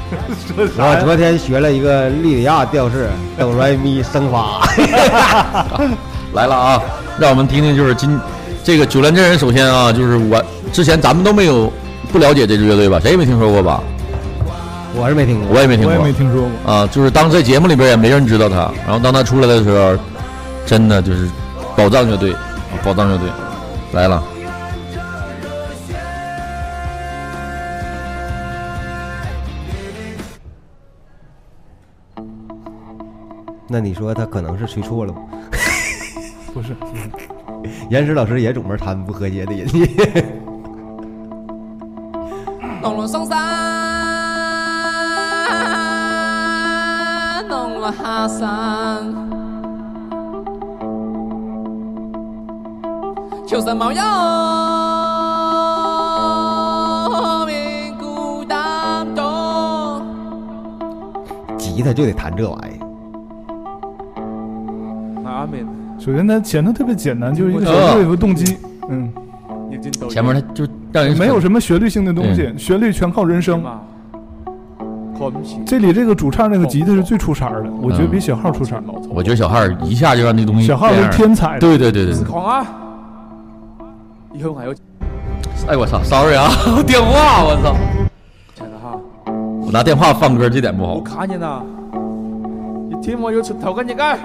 [0.78, 4.62] 我昨天学了一个莉迪亚调式，哆来咪升发。
[6.34, 6.82] 来了啊！
[7.20, 8.18] 让我们听听，就是今
[8.63, 9.38] 这个九连真人。
[9.38, 10.41] 首先啊，就是我
[10.72, 11.70] 之前咱们都没有
[12.10, 13.02] 不了解这支乐队吧？
[13.02, 13.84] 谁也没听说过吧？
[14.97, 16.71] 我是没听过，我也没听过我也没过听说过。
[16.73, 16.88] 啊。
[16.88, 19.97] 就是当在节目里边也没人知道他，然后当他出来的时候，
[20.65, 21.29] 真的就是
[21.75, 22.39] 宝藏乐队，啊
[22.84, 23.27] 宝藏乐队
[23.93, 24.23] 来了。
[33.67, 35.19] 那你说他可能是吹错了吗？
[36.53, 37.10] 不是，不是
[37.89, 40.25] 严石老师也总是弹不和谐的音乐。
[42.81, 43.36] 龙龙上山，
[47.86, 49.13] 龙龙下山，
[53.45, 54.02] 求生冒药，
[57.45, 60.02] 命孤单多。
[61.60, 62.80] 吉他就得弹这玩意儿。
[66.00, 68.58] 首先它前头特别简单，就是一个啊小 riff 动机，
[68.89, 69.12] 嗯，
[70.10, 73.63] 前面它就让人没有什么旋律性的东西，旋律全靠人声。
[75.65, 79.10] 这里这个主唱这个吉他是最出彩儿的，我觉得比小号出色、嗯。
[79.10, 82.65] 我觉得小号一下就让那东西小号是天才，对对对对是，狂啊！
[84.34, 84.74] 以后还有
[85.67, 86.50] 哎我操，sorry 啊，
[86.86, 87.76] 电话我操，
[88.56, 89.00] 真的哈，
[89.65, 91.00] 我拿电话放歌这点不我好。
[91.02, 91.63] 卡人啊！
[92.91, 94.17] 熱天我有出頭緊翼啊！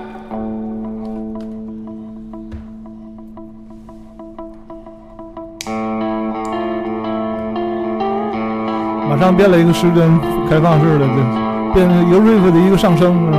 [9.21, 11.15] 上变了一个失真开放式的，这
[11.75, 13.37] 变成一个 riff 的一个上升，是吧？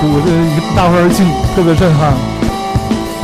[0.00, 2.14] 鼓这一个大块劲特别震撼。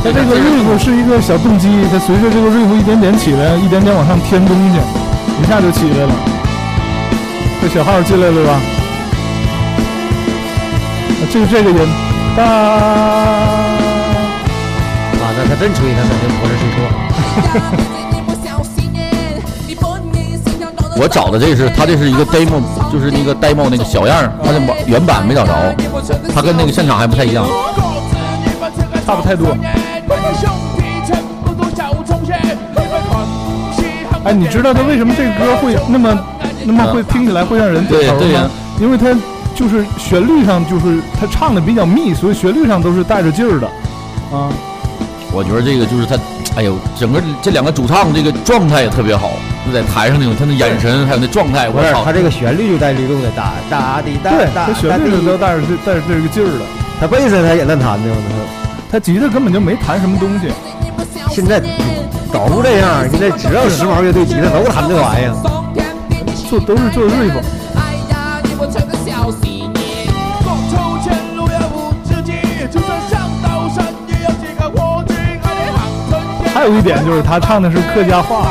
[0.05, 4.78] 它这个 riff 是一个小动机，它随着这个 riff 一点点起来，一点点往上添东西，
[5.43, 6.12] 一下就起来了。
[7.61, 8.53] 这小号进来了吧？
[11.18, 11.86] 啊这个这个也
[12.36, 12.45] 哒。
[15.20, 16.76] 啊，那他真吹，他肯定不是吹错。
[21.01, 22.61] 我找的这是他这是一个 demo，
[22.92, 25.53] 就是那个 demo 那个小样儿，他的原版没找着，
[26.34, 27.46] 他跟那个现场还不太一样。
[29.07, 29.57] 差不太多。
[34.24, 36.18] 哎，你知道他为什么这个歌会那么
[36.64, 38.51] 那么会听起来会让人对对呀？
[38.80, 39.07] 因为他
[39.55, 43.66] 就是旋律上就是他唱的比较密，所以旋律上都是带着劲儿的
[44.36, 44.51] 啊。
[45.32, 46.16] 我觉得这个就是他，
[46.57, 49.30] 哎呦，整个这两个主唱这个状态也特别好，
[49.69, 55.39] 就在台上那种他的眼神还有那状态，不是，我操他，这个旋律就带律动的，哒哒滴哒对，哒他旋哒律都滴。
[55.39, 56.64] 带着这带着这个劲儿的。
[56.99, 58.09] 他贝斯他也乱弹的，
[58.91, 60.51] 他吉他根本就没弹什么东西，
[61.31, 61.61] 现在
[62.33, 65.35] 都这样，现在只要时髦乐队吉他都弹这玩意儿。
[66.49, 67.35] 做都是做 riff。
[76.55, 78.49] 还有一点就是他唱的是客家话，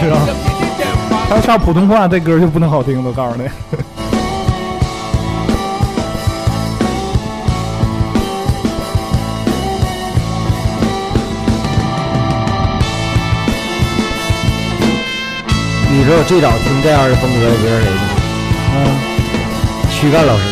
[0.00, 0.16] 是吧？
[0.26, 0.49] 他
[1.30, 3.04] 要唱普通话，这歌就不能好听了。
[3.06, 3.44] 我告诉你，
[15.88, 18.00] 你知道最早听这样的风格的歌是谁吗？
[18.74, 18.78] 嗯，
[19.88, 20.42] 躯干老师，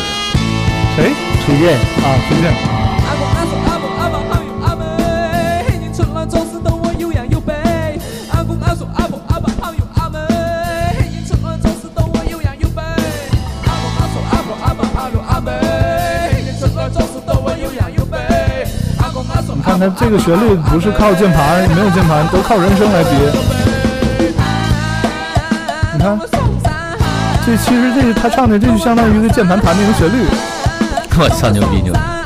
[0.95, 1.11] 谁
[1.45, 1.75] 崔健。
[1.75, 2.07] 啊？
[2.29, 2.78] 崔健。
[19.81, 23.11] 那这个旋律不是靠键盘，没有键盘，都靠人声来叠。
[25.93, 26.19] 你看
[27.45, 30.25] 这其实这他唱的这就相当于一个键盘弹的一个旋律。
[31.17, 32.18] 我操，牛逼牛逼！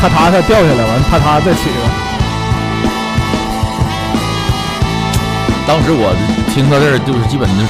[0.00, 1.76] 咔嚓，它掉下来，完咔嚓再起来。
[5.68, 6.10] 当时我
[6.52, 7.62] 听到这儿，就是基本就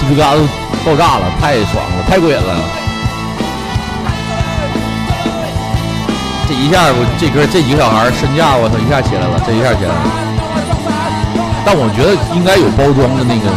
[0.00, 0.40] 鸡皮疙瘩都
[0.84, 2.56] 爆炸了，太爽了，太过瘾了。
[6.48, 10.00] 这一下，我这歌这几个小孩身价，我操，一下起来了，这一下起来了。
[11.62, 13.52] 但我觉得应该有包装的那个，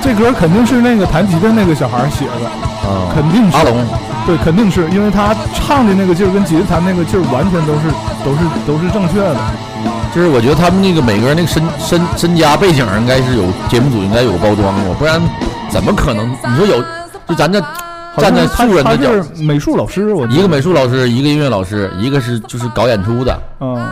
[0.00, 2.48] 这歌肯定是那个弹吉他那个小孩写的，
[2.88, 3.84] 啊，肯定是阿龙，
[4.24, 7.90] 对，肯定是因为他唱的那个劲儿跟吉他弹那个劲儿完全都是
[8.24, 9.36] 都是都是正确的。
[10.14, 15.20] 就是我觉得他们那个每个人那个身身身家背景应该是有节目组应该有包装过，不然
[15.70, 16.30] 怎么可能？
[16.30, 16.82] 你说有，
[17.26, 17.58] 就咱这
[18.18, 23.42] 站在素人的角度美术老师，我一个美术老师，一个音乐老师，一个是就是搞演出的。
[23.60, 23.88] 嗯，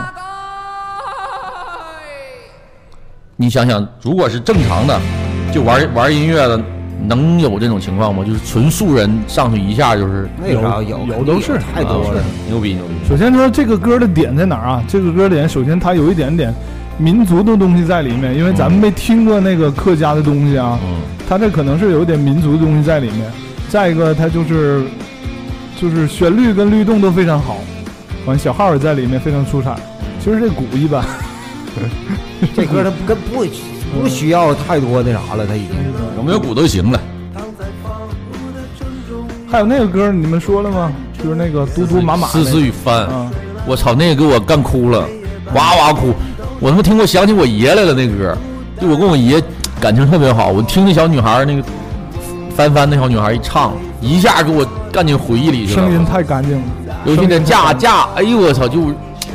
[3.35, 4.99] 你想想，如果是正常的，
[5.51, 6.61] 就玩玩音乐的，
[7.07, 8.23] 能有这种情况吗？
[8.23, 12.21] 就是纯素人上去一下就是那有啥有有都是太多了。
[12.47, 12.93] 牛逼牛逼。
[13.09, 14.83] 首先说这个歌的点在哪儿啊？
[14.87, 16.53] 这个歌点首先它有一点点
[16.97, 20.97] 民族的东西在里面，因为咱们没听过那个客家的东西啊，嗯，
[21.27, 23.31] 它这可能是有一点民族的东西在里面。
[23.69, 24.83] 再一个，它就是
[25.79, 27.57] 就是旋律跟律动都非常好，
[28.25, 29.75] 完小号也在里面非常出彩。
[30.19, 31.03] 其实这鼓一般，
[32.53, 33.43] 这歌它不跟不
[33.93, 35.75] 不需要太多那啥了，他已经。
[36.17, 36.99] 有没有鼓都行了。
[39.49, 40.91] 还有那个歌你们说了吗？
[41.21, 43.29] 就是那个嘟嘟马马丝丝雨帆，啊，
[43.67, 45.05] 我操，那个给我干哭了，
[45.53, 46.13] 哇哇哭。
[46.59, 48.37] 我他妈听过想起我爷来了那歌，
[48.79, 49.43] 就我跟我爷
[49.79, 51.63] 感情特别好，我听那小女孩那个
[52.55, 55.81] 帆帆那小女孩一唱，一下给我干进回忆里去了。
[55.81, 56.63] 声音太干净了。
[57.05, 58.79] 尤其那架架，哎呦我操，就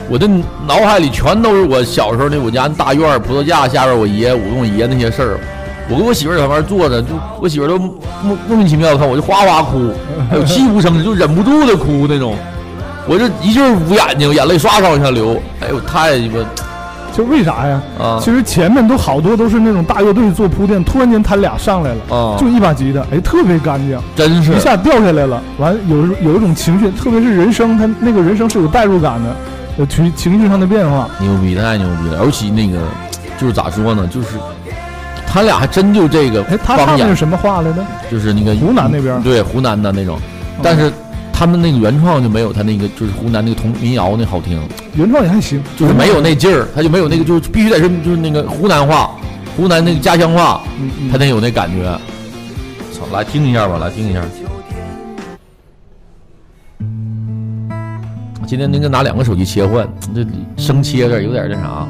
[0.09, 0.29] 我的
[0.67, 5.41] 脑海里全都是我小时候那我家大院儿葡萄架下边我爷我跟我爷那些事儿。
[5.89, 7.09] 我跟我媳妇儿在旁边坐着，就
[7.41, 9.93] 我媳妇儿都莫莫名其妙的看我，就哗哗哭，
[10.29, 12.35] 还有泣不成声，就忍不住的哭那种。
[13.07, 15.41] 我就一劲儿捂眼睛，眼泪唰唰往下流。
[15.61, 16.39] 哎呦，太鸡巴
[17.17, 17.81] 就为啥呀？
[18.01, 22.37] 啊其实前面都好多都是那种大乐队做铺垫，突然间他俩上来了，啊！
[22.37, 25.41] 就一把吉他，哎，特别干净，真是一下掉下来了。
[25.59, 29.37] 完有有一种情绪，特别是人声，他那个人声是有代入感的，
[29.79, 31.09] 有情情绪上的变化。
[31.21, 32.25] 牛逼，太牛逼了！
[32.25, 32.79] 尤其那个，
[33.39, 34.29] 就是咋说呢，就是
[35.27, 37.85] 他俩还真就这个哎，他方言唱的是，什么话来着？
[38.11, 40.19] 就是那个湖南那边儿对湖南的那种，
[40.63, 40.91] 但是
[41.33, 44.59] 他们那个原创就没有他那个就是湖南那个童民谣那好听，
[44.95, 49.11] 原创也还行，就是没有那劲儿，他就没有那个，就是必须得是就是那个湖南话，
[49.57, 51.85] 湖南那个家乡话，嗯嗯他得有那感觉。
[52.95, 54.23] 操，来听一下吧，来听一下。
[58.47, 60.25] 今天那个拿两个手机切换，这
[60.57, 61.87] 生切的有点那啥。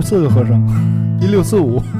[0.00, 0.62] 四个和声，
[1.20, 1.82] 一六四五。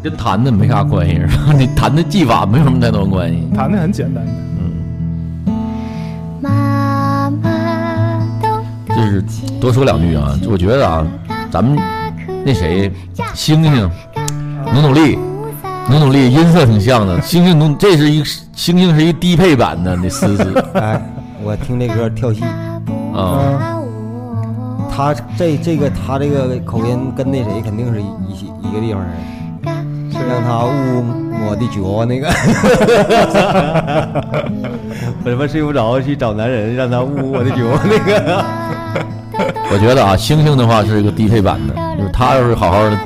[0.00, 1.52] 跟弹的没啥关系，是吧？
[1.58, 3.42] 你弹的技法没什么太多关系。
[3.54, 4.32] 弹的很简单的。
[6.40, 9.24] 妈妈咚咚就是
[9.60, 11.04] 多说两句啊，就我觉得啊，
[11.50, 11.76] 咱们
[12.44, 12.92] 那谁，
[13.34, 13.90] 星星
[14.72, 15.18] 努努力，
[15.90, 17.20] 努努力，音色挺像的。
[17.20, 18.22] 星星努，这是一
[18.54, 21.02] 星星是一低配版的那思思， 哎，
[21.42, 22.42] 我我听这歌跳戏。
[23.14, 23.77] 啊，
[24.98, 29.12] 他这这个他这个口音跟那谁肯定是一一一个地方人，
[30.28, 31.04] 让他捂
[31.48, 32.26] 我的脚那个，
[35.22, 38.44] 我他妈睡不着去找男人，让他捂我的脚那个。
[39.70, 42.98] 我觉得啊，星星的话是一个低配版的，就是他要是好好的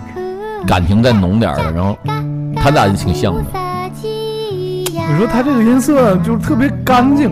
[0.67, 1.95] 感情再浓点的，然后
[2.57, 3.43] 他俩就挺像的。
[4.03, 4.87] 你
[5.19, 7.31] 说他这个音色就是特别干净，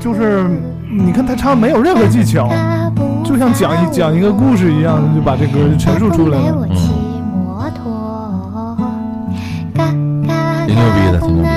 [0.00, 0.44] 就是
[0.90, 2.50] 你看他唱没有任何技巧，
[3.30, 6.66] 就像讲一讲一个故事一样，就把这歌就陈述出来了。
[10.66, 11.48] 挺牛逼的，挺牛逼。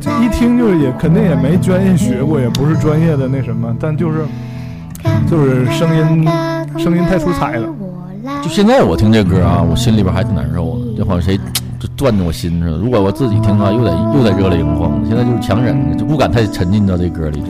[0.00, 4.24] 这一听就是也肯定也没专业学过，也不是专业的那什么，但就是
[5.30, 6.26] 就是声音
[6.78, 7.68] 声音太出彩了。
[8.42, 11.38] 就现在我听这歌啊，我心里边还挺难受的，就好像谁
[11.78, 12.78] 就攥着我心似的。
[12.78, 14.90] 如果我自己听的话，又得又得热泪盈眶。
[15.06, 17.42] 现在就是强忍，就不敢太沉浸到这歌里。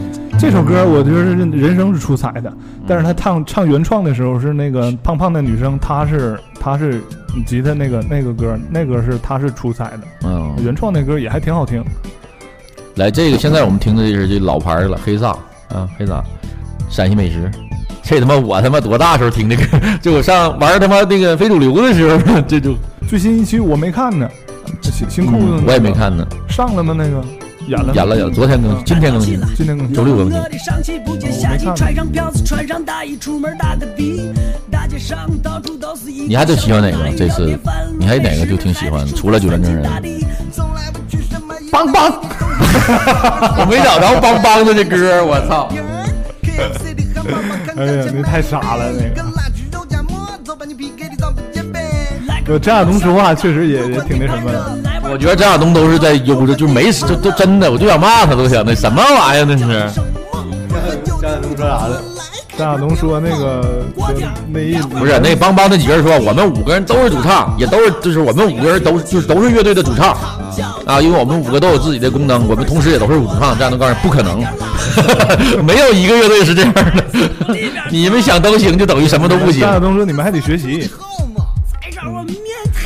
[0.43, 2.53] 这首歌我觉得是人生是出彩的，
[2.85, 7.01] 但是他唱唱原创的时候是那个胖胖的女生，她是她是
[7.47, 11.81] 吉他那个那个歌，那个是她是出彩的，嗯，原创那歌也还挺好听。
[12.97, 15.29] 来，这个现在我们听的这是这老牌的了，黑撒
[15.69, 16.21] 啊，黑撒，
[16.91, 17.49] 陕西美食。
[18.03, 19.63] 这他妈我他妈多大时候听这歌？
[20.03, 22.19] 就我上玩他妈那个非主流的时候，
[22.49, 22.75] 这就
[23.09, 24.29] 最新一期我没看呢，
[24.83, 26.93] 新新裤子、嗯我也没看呢，上了吗？
[26.99, 27.25] 那个
[27.69, 30.59] 演了演了演了，昨天更新，今天更新，今天更新周六更新。
[30.59, 34.33] 上气不接下气，穿上票子，穿上大衣，出门打个的。
[34.71, 37.17] 大街上到处都是一你还最喜欢哪个？
[37.17, 37.59] 这次
[37.99, 39.07] 你还有哪个就挺喜欢？
[39.07, 39.85] 除了九连真人，
[41.71, 42.11] 邦邦，
[43.59, 45.69] 我没找着邦邦的这歌，我操！
[47.77, 49.23] 哎呀，那太傻了那个。
[52.45, 54.77] 呃，张亚东说话确实也也挺那什么的。
[55.11, 59.65] 我觉得张亚东都是在悠着，就没就就真的，我就想骂他，都想那什么玩意儿那是。
[61.21, 62.03] 张亚东说啥了？
[62.57, 63.85] 张亚东说那个
[64.53, 70.17] 那意思不是那帮帮那几个人说，我们五个人都是主唱，也都是就是我们五个人都就是都是乐队的主唱
[70.87, 73.59] 啊，因为我们五个都有自己的功能，我们同时也都是主唱。
[73.59, 74.43] 张亚东告诉你不可能，
[75.65, 76.83] 没有一个乐队是这样的。
[77.91, 79.73] 你们想都行，就等于什么都不行张。
[79.73, 80.91] 亚东说你们还得学习。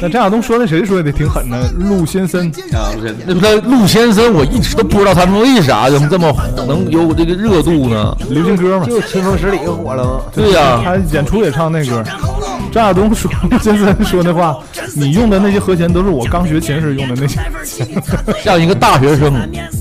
[0.00, 2.46] 那张亚东说那谁说的挺狠的，陆先生。
[2.72, 2.92] 啊，
[3.26, 6.34] 那不是陆先生，我一直都不知道他们为啥能这么
[6.66, 8.16] 能有这个热度呢？
[8.28, 10.20] 流行歌嘛，就春风十里火了吗？
[10.34, 12.04] 对呀、他演出也唱那歌。
[12.72, 14.58] 张亚东说陆先生说的话，
[14.94, 17.40] 你用的那些和弦都是我刚学琴时用的那些。
[18.44, 19.32] 像一个大学生，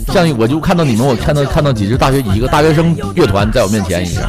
[0.07, 4.23] 像我就看到你们，我看到看到几支大学一个大学生乐团在我面前一样。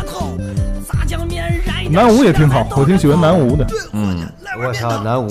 [1.88, 3.64] 南无也挺好，我挺喜欢南无的。
[3.92, 4.26] 嗯，
[4.58, 5.28] 我操，南无，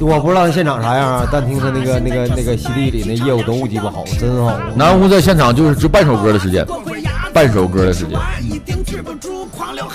[0.00, 4.52] 我不知道他现场啥样啊，但听他那个那个那个 CD 里那业务都鸡巴好，真好。
[4.74, 6.66] 南无在现场就是只半首歌的时间，
[7.32, 8.18] 半首歌的时间。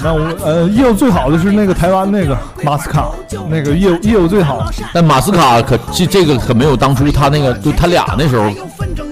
[0.04, 3.12] 南无呃，业务最好的是那个台湾那个马斯卡，
[3.50, 4.70] 那个业务业务最好。
[4.94, 8.50] 但马斯卡可这这个可没有当初他那个就他俩那时候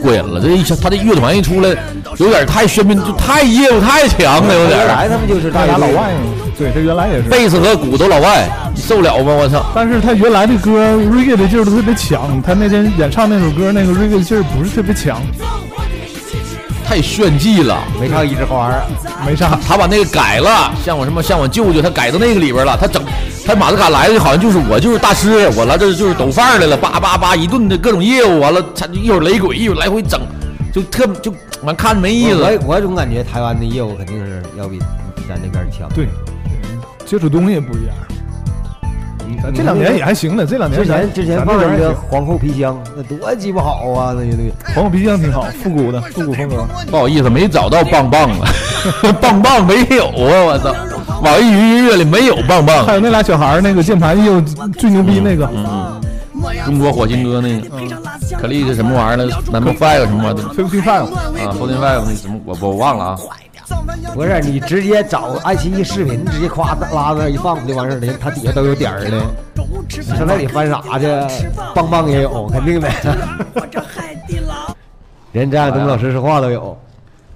[0.01, 0.41] 过瘾了。
[0.41, 1.75] 这一下他这乐团一出来，
[2.17, 6.19] 有点太喧宾，就太业务太强了，有点原来他们就是他大乐队俩老外嘛，
[6.57, 7.23] 对他原来也是。
[7.23, 9.33] 贝斯和鼓都老外，你受了吗？
[9.33, 9.65] 我操！
[9.73, 15.21] 但是他原来的歌 reggae 的劲儿都特别强，他那天演唱那首歌那个 reggae 的劲儿不是特别强，
[16.85, 17.77] 太炫技了。
[17.99, 18.83] 没唱一枝花儿，
[19.25, 19.59] 没唱。
[19.67, 22.77] 他把那个改了，像我什么像我舅舅，他改到那个里边了。
[22.79, 23.01] 他整，
[23.45, 30.19] 他马斯卡来的好像就是我就是大师，我来这就是抖范儿来了，叭叭叭一顿的各种业务，完了他一会儿雷鬼，一会儿来回整，
[30.73, 31.33] 就特就
[31.63, 32.41] 完看着没意思。
[32.41, 34.79] 我我总感觉台湾的业务肯定是要比
[35.27, 35.89] 咱这边强。
[35.93, 36.07] 对，
[37.05, 37.95] 接触东西不一样。
[39.53, 44.13] 这两年也还行呢，这两年之前之前咱放那个皇后皮箱，那多鸡巴好啊！
[44.15, 46.65] 那乐队皇后皮箱挺好，复古的复古风格。
[46.89, 48.45] 不好意思，没找到棒棒了，
[49.19, 50.13] 棒棒没有啊！
[50.45, 50.73] 我操，
[51.23, 52.93] 网易云音乐里没有棒棒还。
[52.93, 54.39] 有那俩小孩儿，那个键盘业务
[54.77, 55.49] 最牛逼那个，
[56.65, 57.69] 中国火星哥那个，
[58.37, 63.19] 可丽是什么玩意儿了？Number Five 什么玩意儿 Fifty Five，啊？Forty Five 那什么我我忘了啊。
[64.13, 69.19] 不是你直接找爱奇艺视频，直接夸拉那一放不就完事儿了，它底下都有点儿的。
[70.01, 71.07] 上那里翻啥去？
[71.73, 72.89] 棒棒也有，肯定的。
[75.31, 76.77] 连张亚东老师说话都有。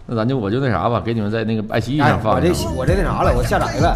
[0.05, 2.41] 那咱就我就那啥吧，给你们在那个爱奇艺哎上，放我。
[2.41, 3.95] 这我这那啥了，我下载了。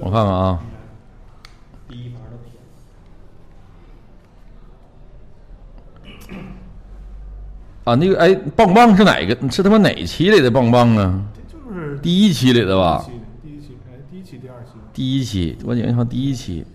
[0.00, 0.60] 我看看啊，
[7.84, 9.50] 啊，那个哎，棒棒是哪个？
[9.50, 11.24] 是他妈哪期里的棒棒啊？
[11.48, 13.04] 就是第一期里的吧？
[13.42, 16.66] 第一期，哎，第一期、第二期，第一期，我印象第一期。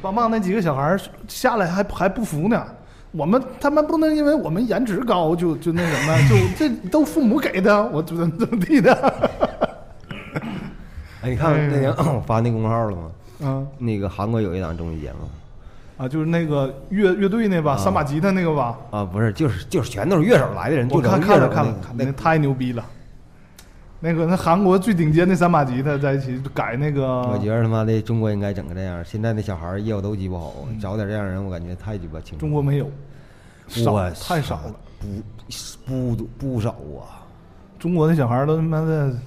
[0.00, 2.62] 棒棒那几个小孩儿下来还还不服呢。
[3.10, 8.92] 我们他们不能因为我们颜值高就就那什么，就这都父母给的，我怎么怎么地的。
[11.22, 13.02] 哎，你看那天我 发那公众号了吗？
[13.40, 15.28] 嗯那个韩国有一档综艺节目
[15.96, 22.84] 啊，就是那个乐乐队那吧，三把吉他那个吧，啊，不是，就是就是全都是乐手来的人，就看看了看了找乐手那太牛逼了。
[24.00, 29.04] 那个那韩国最顶尖的三把吉他在一起改那个，我觉得他妈的中国应该整个这样。
[29.04, 32.38] 现在那小孩儿业务都鸡巴好，找点这样人，我感觉太鸡巴轻松。
[32.38, 32.88] 中国没有，
[33.66, 34.74] 少我太少了。
[35.86, 37.22] 不不不少啊！
[37.78, 39.18] 中国的小孩儿都他妈的，往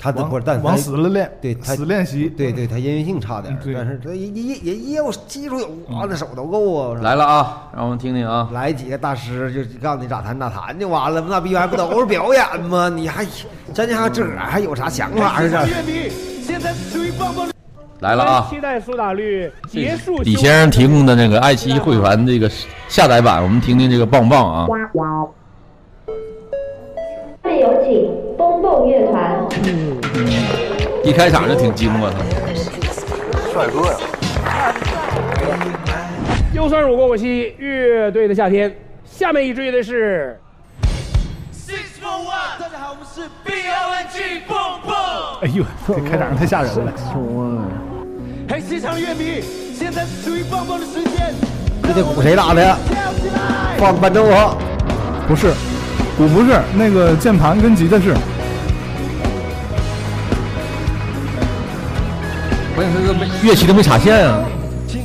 [0.00, 6.98] 他不是，但往死了练，对他死练习，对对，他音乐性差点，对但是他业业业业务技术有啊，那手都够啊。
[7.02, 8.48] 来了啊，让我们听听啊。
[8.52, 12.88] 来几个大师就告诉你咋弹咋弹就完了，那逼玩意儿不都是表演吗？
[12.88, 13.26] 你还
[13.74, 15.68] 真家伙自个儿还有啥想法似的？
[18.00, 18.46] 来了啊！
[18.48, 22.50] 期待苏打绿结束李先生提供的那个爱奇艺会员这个
[22.88, 24.66] 下载版，我们听听这个棒棒啊。
[27.42, 29.48] 下面有请蹦蹦乐团。
[31.02, 32.12] 一开场就挺精啊，
[33.50, 33.96] 帅哥呀！
[36.52, 38.74] 又算是我过我期乐队的夏天。
[39.06, 40.38] 下面一支乐队是
[42.58, 44.94] 大家好，我们是 B O N G 蹦蹦。
[45.40, 46.92] 哎呦，这开场太吓人了。
[48.50, 49.40] 嘿，现场乐迷，
[49.74, 51.34] 现在是属于蹦蹦的时间。
[51.82, 52.76] 这这鼓谁打的呀？
[53.78, 54.54] 放伴奏啊！
[55.26, 55.52] 不是，
[56.22, 58.14] 我不是，那个键盘跟吉他是。
[62.76, 63.14] 关键是这
[63.48, 64.44] 乐器都没插线啊，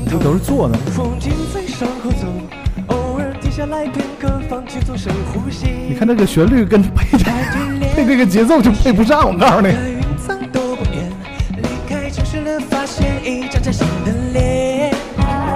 [0.09, 0.77] 这都是做的。
[5.87, 7.23] 你看那个旋律跟配的
[7.95, 9.73] 配这个节奏就配不上，我告诉你。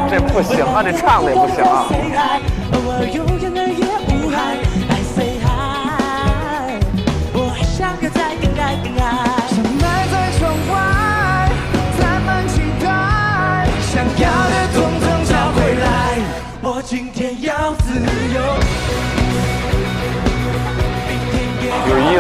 [0.10, 1.86] 这不行啊，这唱的也不行啊。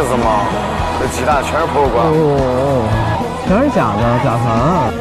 [0.03, 0.45] 思吗？
[0.99, 2.05] 这鸡蛋全是破罐。
[2.05, 2.85] 哦，
[3.47, 4.91] 全是假的，假糖。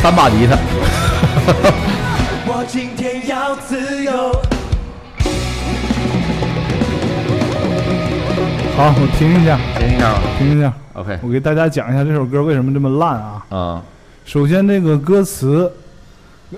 [0.00, 0.56] 三把吉他。
[2.46, 4.10] 我今天要自由。
[8.76, 10.72] 好，我听一下，听一下吧，听一下。
[10.94, 13.42] OK，我给大家讲一下这首歌为什么这么烂啊。
[13.50, 13.82] 啊，
[14.24, 15.70] 首先，这个歌词，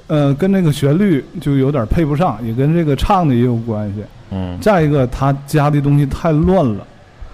[0.06, 4.02] 呃，跟那个旋律就有点配不上，也跟这个唱的也有关系。
[4.30, 6.86] 嗯再一个，他加的东西太乱了。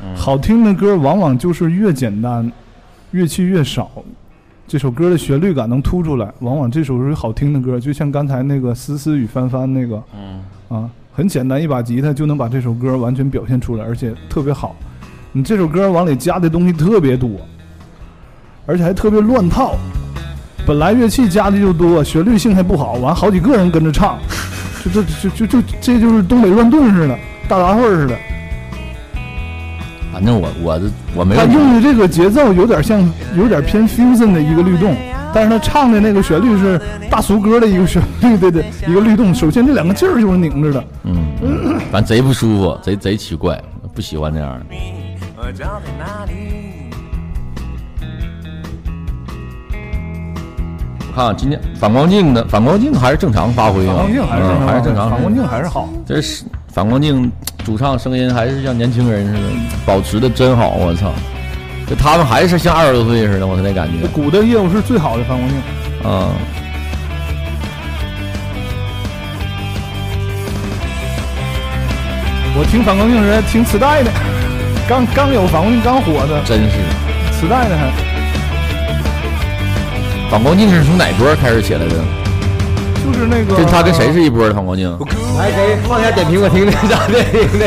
[0.03, 2.51] 嗯好听的歌往往就是越简单，
[3.13, 3.91] 乐器越少，
[4.67, 6.33] 这首歌的旋律感能突出来。
[6.41, 14.75] 往往这首是好听的歌，就像刚才那个思思与帆帆那个嗯啊，很简单，一把吉他就能把这首歌完全表现出来，而且特别好。
[15.33, 17.31] 你这首歌往里加的东西特别多，
[18.67, 19.77] 而且还特别乱套。
[20.69, 24.19] 本来乐器加的就多，旋律性还不好，完好几个人跟着唱，
[24.85, 28.15] 就这就就就这就是东北乱炖似的，大杂烩似的。
[30.13, 33.01] 反正我我这我没有他用的这个节奏有点像，
[33.35, 34.95] 有点偏 fusion 的一个律动，
[35.33, 39.35] 但是他唱的那个旋律是大俗歌的一个旋律对对一个律动。
[39.35, 43.59] 首先这两个劲儿就是拧着的，嗯，反正贼不舒服，贼贼奇怪，
[43.95, 44.67] 不喜欢这样的。
[51.19, 55.89] 看看今天反光镜的反光镜还是正常发挥啊，反光镜还是正常嗯还是正常，反光镜还是好。
[56.07, 57.29] 这是反光镜
[57.65, 59.49] 主唱声音还是像年轻人似的，
[59.85, 61.11] 保持的真好，我操！
[61.89, 64.09] 就他们还是像二十多岁似的，我那感觉这。
[64.09, 65.59] 鼓的业务是最好的反光镜。
[66.09, 66.31] 啊，
[72.57, 74.11] 我听反光镜时还听磁带的，
[74.89, 76.79] 刚刚有反光镜刚火的，真是
[77.33, 78.08] 磁带的还。
[80.31, 81.95] 反光镜是从哪波开始起来的？
[83.03, 84.91] 就是那个，跟他跟谁是一波的反光镜？
[85.39, 87.23] 来，谁放下点评我听听咋的？
[87.25, 87.67] 听的。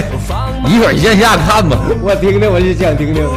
[0.70, 1.76] 一会儿线下看吧。
[2.02, 3.28] 我听听，我就想听听。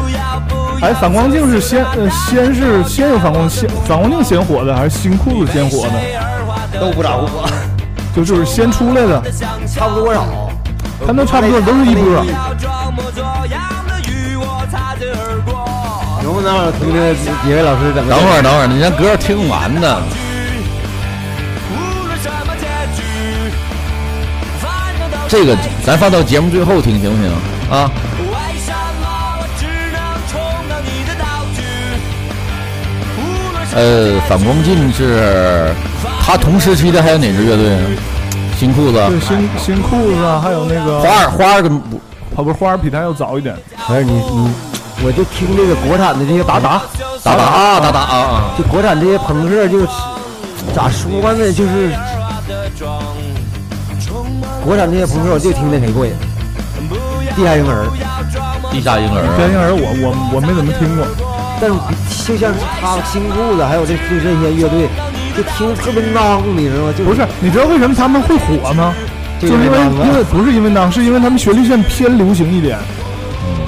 [0.82, 6.78] 哎，反光镜是先呃先是先有反光先反光镜先火的，还是新裤子先火的？
[6.78, 7.48] 都不咋火，
[8.14, 9.22] 就就是先出来的，
[9.66, 10.26] 差不多少？
[11.06, 12.22] 他那差不多都是一波。
[16.44, 16.98] 能不能让我听听
[17.42, 18.10] 几位老师怎么？
[18.10, 20.02] 等会儿，等会儿，你让歌听完呢。
[25.26, 27.32] 这个咱放到节目最后听行不行
[27.70, 27.90] 啊？
[33.74, 35.74] 呃，反光镜是
[36.22, 37.80] 他同时期的还有哪支乐队啊？
[38.56, 41.82] 新裤子，对，新新裤子啊，还有那个花儿，花儿跟
[42.36, 43.56] 他不是花儿比他要早一点。
[43.76, 44.50] 还是你你，
[45.02, 46.80] 我就听这个国产的这些达达
[47.22, 49.88] 达达啊达达啊啊，就国产这些朋克就是
[50.74, 51.90] 咋说呢，就是
[54.64, 56.12] 国产这些朋克我就听那谁过瘾，
[57.34, 57.86] 地下婴儿，
[58.70, 61.04] 地下婴儿，地下婴儿我我我没怎么听过，
[61.60, 61.76] 但是
[62.26, 64.88] 就像是他新裤子还有这就这些乐队，
[65.36, 66.92] 就听特别孬，你知道吗？
[66.96, 68.94] 就不是，你知道为什么他们会火吗？
[69.40, 72.78] 就是因为因为不是因为当，是因为他们旋律线偏流行一点，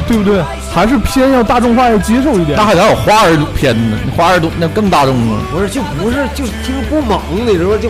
[0.07, 0.43] 对不对？
[0.73, 2.57] 还是偏要大众化要接受一点。
[2.57, 3.97] 那还哪有花儿偏呢？
[4.17, 5.41] 花儿都那更大众啊！
[5.51, 7.77] 不是，就不是就听不猛，你知道吗？
[7.81, 7.89] 就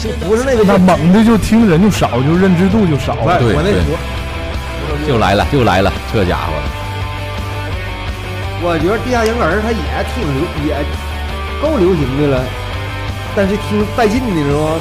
[0.00, 0.64] 就不是那个。
[0.64, 3.14] 那猛的就听人就少，就认知度就少。
[3.38, 3.98] 对我那对我
[5.08, 6.52] 又来了，就来了，这家伙！
[8.60, 9.78] 我觉得地下婴儿他也
[10.14, 10.74] 挺流，也
[11.62, 12.44] 够流行的了，
[13.36, 14.80] 但是听带劲，你知道吗？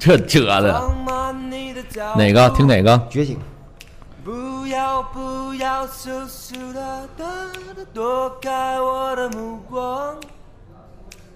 [0.02, 0.82] 这折的，
[2.16, 2.98] 哪个听哪个？
[3.10, 3.38] 觉醒。
[4.24, 6.80] 不要不要羞羞答
[7.18, 7.24] 答
[7.74, 10.14] 的躲开我的目光，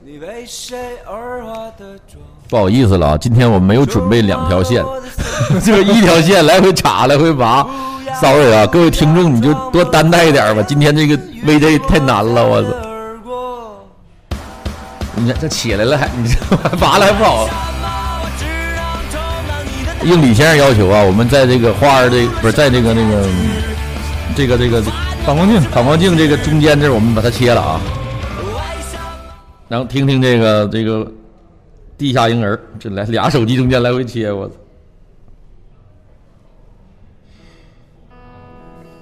[0.02, 2.22] 你为谁而化的妆？
[2.48, 4.82] 不好意思了啊，今天我没有准备两条线，
[5.62, 7.66] 就是一条线来回插来回拔。
[8.20, 12.68] sorry 啊，各位听众你就多担待一点吧，今天这个 VJ 太难了，我操！
[15.16, 16.38] 你看这起来了还，你这
[16.78, 17.46] 拔了还不好。
[20.04, 23.26] 应李先生要求啊，我们在这个花儿的不是在这个那个
[24.36, 24.82] 这个这个
[25.24, 27.80] 反光镜反光镜这个中间这儿我们把它切了啊，
[29.68, 31.10] 然后听听这个这个
[31.96, 34.54] 地下婴儿，这来俩手机中间来回切，我操！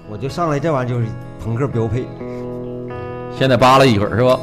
[0.09, 1.07] 我就上来这玩意儿就是
[1.43, 2.07] 朋克标配。
[3.37, 4.39] 现在扒拉一会儿是吧？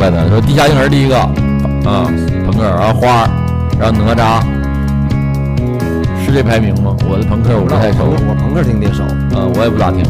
[0.00, 2.08] 白的，说地下婴儿第一个啊，
[2.46, 3.28] 朋克，然后花儿，
[3.78, 4.40] 然后哪吒，
[6.24, 6.96] 是这排名吗？
[7.06, 9.04] 我的朋克我不太熟，我朋克听的少，
[9.38, 10.02] 啊，我也不咋听。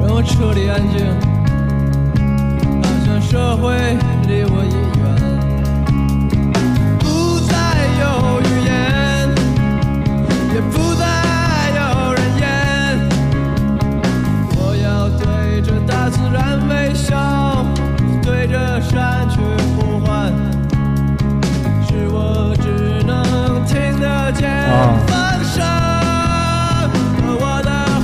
[0.00, 1.04] 让我彻底安静，
[2.80, 3.76] 好像社会
[4.26, 5.04] 离我已远，
[7.00, 7.04] 不
[7.44, 7.52] 再
[8.00, 8.53] 有语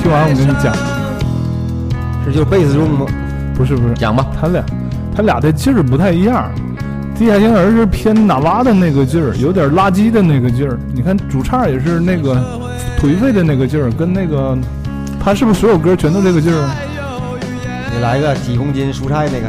[0.02, 0.74] 听完我跟你讲，
[2.24, 3.06] 这就是贝斯重吗？
[3.54, 4.64] 不是不是，讲吧，他俩
[5.14, 6.50] 他俩的劲儿不太一样。
[7.14, 10.78] 地下婴儿是偏哪吒的那个劲儿，有点垃圾的那个劲儿。
[10.94, 12.34] 你看主唱也是那个
[12.98, 14.56] 颓废的那个劲儿，跟那个
[15.22, 16.74] 他是不是所有歌全都这个劲儿啊？
[17.92, 19.48] 你来个几公斤蔬菜那个，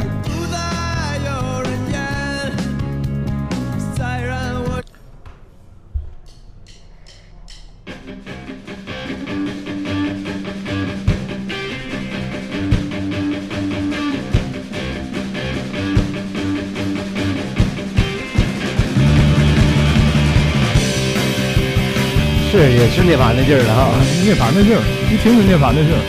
[22.82, 23.94] 也是涅槃的劲儿了哈。
[24.24, 26.02] 涅槃的劲儿，一听就涅槃的劲儿。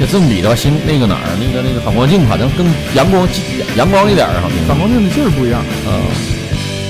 [0.00, 3.22] 这这么比的话，新那个哪儿，那个那个反光镜好像更阳光
[3.76, 5.60] 阳光一点儿，好像反光镜的劲儿不一样。
[5.86, 6.02] 啊。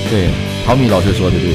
[0.09, 0.29] 对，
[0.65, 1.53] 陶米老师说的对。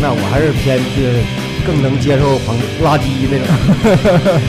[0.00, 1.24] 那我还是偏就是
[1.66, 2.54] 更能接受黄
[2.84, 3.48] 垃圾那种。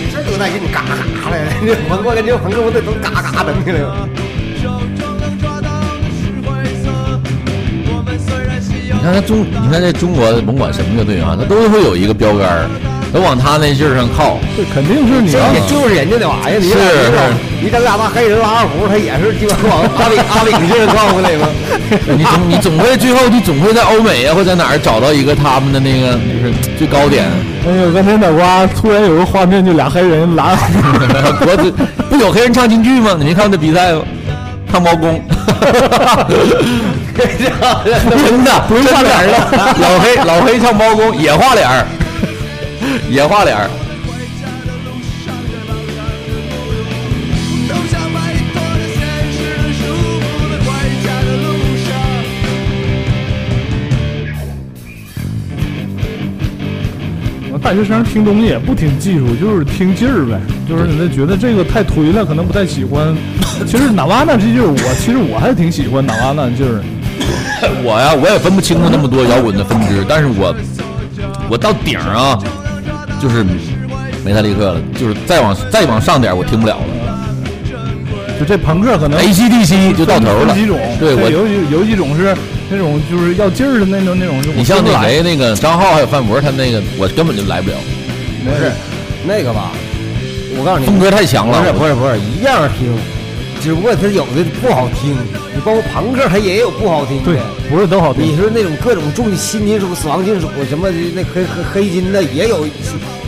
[0.00, 4.08] 你这多带劲，嘎嘎的，这朋克跟这朋克我得都嘎嘎的那个。
[9.00, 12.68] 你看看他中，你看这中国甭管什么乐队啊，他都会有一个标杆儿，
[13.14, 14.36] 都往他那劲儿上靠。
[14.54, 17.16] 这肯定是你这要也就是人家那玩意儿，你是是
[17.62, 21.48] 你整俩大黑人拉二胡，他也是基本往阿里阿里劲儿靠过来吗？
[22.14, 27.24] 你总你总会最后你总会在欧美啊或者在哪儿找到一个他们的那个就是最高点。
[27.66, 30.54] 哎呦，刚才脑瓜突然有个画面，就俩黑人拉
[31.40, 31.72] 国 子
[32.10, 33.16] 不有黑人唱京剧吗？
[33.18, 34.02] 你没看那比赛吗？
[34.70, 35.20] 唱猫公，
[37.20, 39.50] 真的不用画脸了。
[39.80, 41.86] 老黑老黑唱猫公也画脸儿，
[43.10, 43.70] 也画脸儿。
[57.62, 60.40] 大学生听东西也不听技术，就是听劲儿呗。
[60.66, 63.14] 就是你觉得这个太颓了，可能不太喜欢。
[63.66, 66.82] 其实纳瓦纳这劲儿，我其实我还挺喜欢纳瓦纳劲儿。
[67.82, 70.54] 我呀，我也分不清楚那么多摇滚的分支，但是我
[71.48, 72.38] 我到顶儿啊，
[73.20, 73.44] 就是
[74.24, 76.84] 梅塔利克了，就是再往再往上点儿我听不了了。
[78.38, 82.34] 就这朋克可能 AC/DC 就到头了几种，对我有有有几种是
[82.70, 84.40] 那种就是要劲儿的那种那种。
[84.56, 87.76] 你像那谁那个张浩还有范博，他那个我根本就来不了，
[88.44, 88.72] 不是
[89.26, 89.72] 那个吧？
[90.58, 91.60] 我告诉你，风格太强了。
[91.60, 92.96] 不是不是不是一样听，
[93.60, 95.14] 只不过他有的不好听。
[95.54, 97.24] 你包括朋克，它也有不好听的。
[97.24, 97.38] 对，
[97.68, 98.24] 不是都好听。
[98.24, 102.66] 你说那种各种重新金属、死亡金属什么的那黑黑黑金的也有，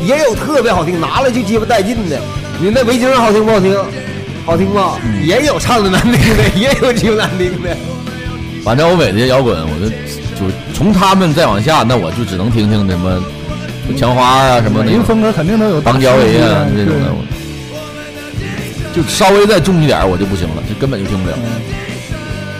[0.05, 2.19] 也有特别好听，拿了就鸡巴带劲的。
[2.61, 3.77] 你那维京好听不好听？
[4.45, 4.99] 好听吧？
[5.05, 7.77] 嗯也有唱的难听的， 也有鸡巴难听的。
[8.65, 9.89] 反正欧美这些摇滚，我就
[10.47, 13.23] 就从他们再往下，那我就只能听听什么
[13.97, 17.32] 墙花啊什么那种每个风格肯定都有大邦交维啊师这种的，对
[18.95, 21.37] 就稍微再重一点儿我就不行了，就根本就听不了。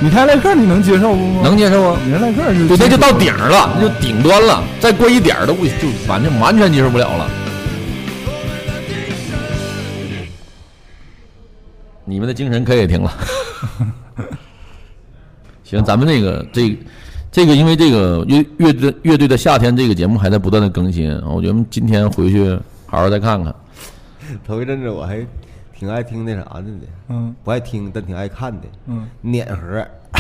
[0.01, 1.43] 米泰莱克你能接受不？
[1.43, 2.01] 能接受啊？
[2.05, 7.31] 米泰莱克是对，那就到顶儿了，那就顶端了，再过一点儿都不就反正完全接受不了了。
[12.05, 13.13] 你们的精神可以停了。
[15.63, 16.77] 行，咱们那个这
[17.31, 23.55] 这个，因为这个乐乐队乐队的夏天这个节目还在不断的更新，我觉得今天回去好好再看看。
[24.47, 25.25] 头一阵子我还
[25.83, 26.79] 挺爱听那啥的呢，
[27.09, 29.85] 嗯，不爱听，但挺爱看的，嗯，碾盒。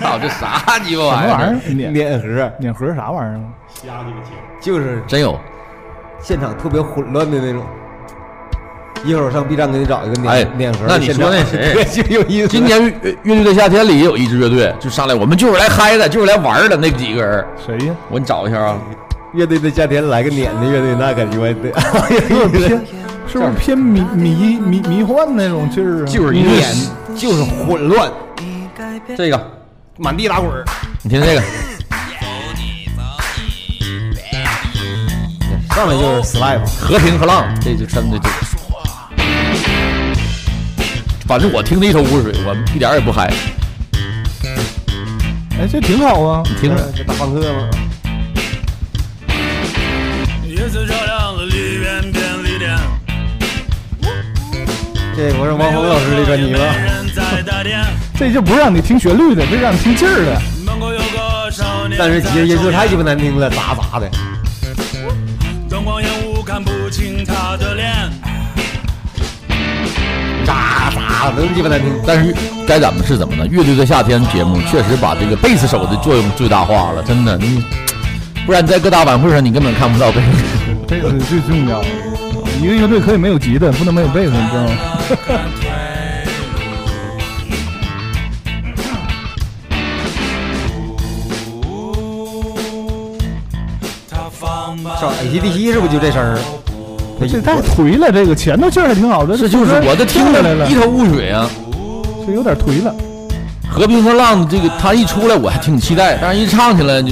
[0.00, 1.38] 操，这啥鸡巴玩意儿？
[1.38, 1.72] 什么玩意儿？
[1.72, 3.44] 碾碾盒，碾盒啥玩意儿啊？
[3.68, 4.32] 瞎鸡巴听。
[4.60, 5.38] 就是真有，
[6.20, 7.62] 现场特别混乱的那种。
[9.04, 11.12] 一会儿上 B 站给你找一个碾、哎碾盒那你。
[11.12, 12.48] 说那谁 就有意思。
[12.48, 17.46] 今年乐乐队的夏天里也有一支乐队，就上来我们就是来嗨的，就是来玩的那几个人。
[17.64, 17.94] 谁呀？
[18.08, 18.76] 我给你找一下啊。
[19.34, 21.70] 乐队的夏天来个碾的乐队，那感觉对，
[22.36, 22.84] 有点偏，
[23.30, 26.06] 是不是偏迷迷迷迷幻那种劲儿啊？
[26.06, 26.66] 就是一碾，
[27.14, 28.10] 就是混乱，
[29.16, 29.60] 这个
[29.98, 30.64] 满地打滚儿。
[31.02, 31.42] 你听听这个，
[35.74, 38.28] 上来就是 slap，和平和浪，这就真的就，
[41.26, 43.30] 反正我听的一头雾水，我一点儿也不嗨。
[45.60, 46.42] 哎，这挺好啊！
[46.46, 47.68] 你听着，这大放客吗？
[55.18, 56.60] 这我是王峰老师的专辑吗？
[56.60, 60.40] 人在打点， 这就不是让你听旋律的，这让你听劲儿的。
[61.98, 64.08] 但是其实音色太鸡巴难听了，杂杂的。
[65.68, 67.92] 灯光烟雾看不清他的脸，
[70.46, 71.92] 咋咋的鸡巴难听。
[72.06, 72.32] 但是
[72.64, 77.64] 该怎么是怎么的，乐队的夏天节目确实把这个贝斯手的作用最大化了，真的，你
[78.46, 80.44] 不然在各大晚会上你根本看不到贝斯。
[80.86, 81.88] 这个是最重要的。
[82.60, 84.70] 一个乐队可以没有吉他，不能没有贝斯，你知道吗？
[95.00, 96.36] 上 ACDC 是不是就这声儿？
[97.20, 101.48] 这太颓了，这个前头劲儿还挺好的，这就是我的听下来了一，头雾水啊。
[102.26, 102.92] 这有点颓了。
[103.70, 107.10] 和平和浪子这个他一出来我还挺期待，但是一唱起来就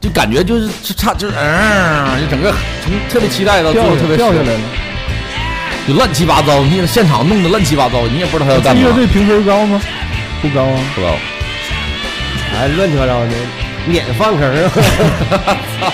[0.00, 2.52] 就感觉就是就差就是嗯，就整个
[2.84, 4.60] 从特别期待到最掉后特别掉下来了。
[5.88, 8.92] 就乱七八糟，你现场弄得乱七八糟，你也不知道他要这干嘛乐。
[8.92, 9.80] 队评分高吗？
[10.42, 10.80] 不高啊。
[10.94, 11.16] 不高，
[12.58, 13.28] 哎，乱七八糟的，
[13.86, 14.72] 脸放坑啊。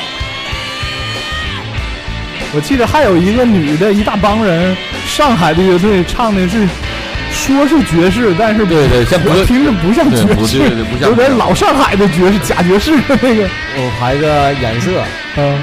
[2.55, 4.77] 我记得还有一个女的，一大帮人，
[5.07, 6.69] 上海的乐队唱的是，
[7.33, 14.91] 说是爵士，但是对对像我听着不像爵对不士，对对不像有点老上海的爵士，假爵士的那个，我排个颜色。
[15.37, 15.59] 嗯，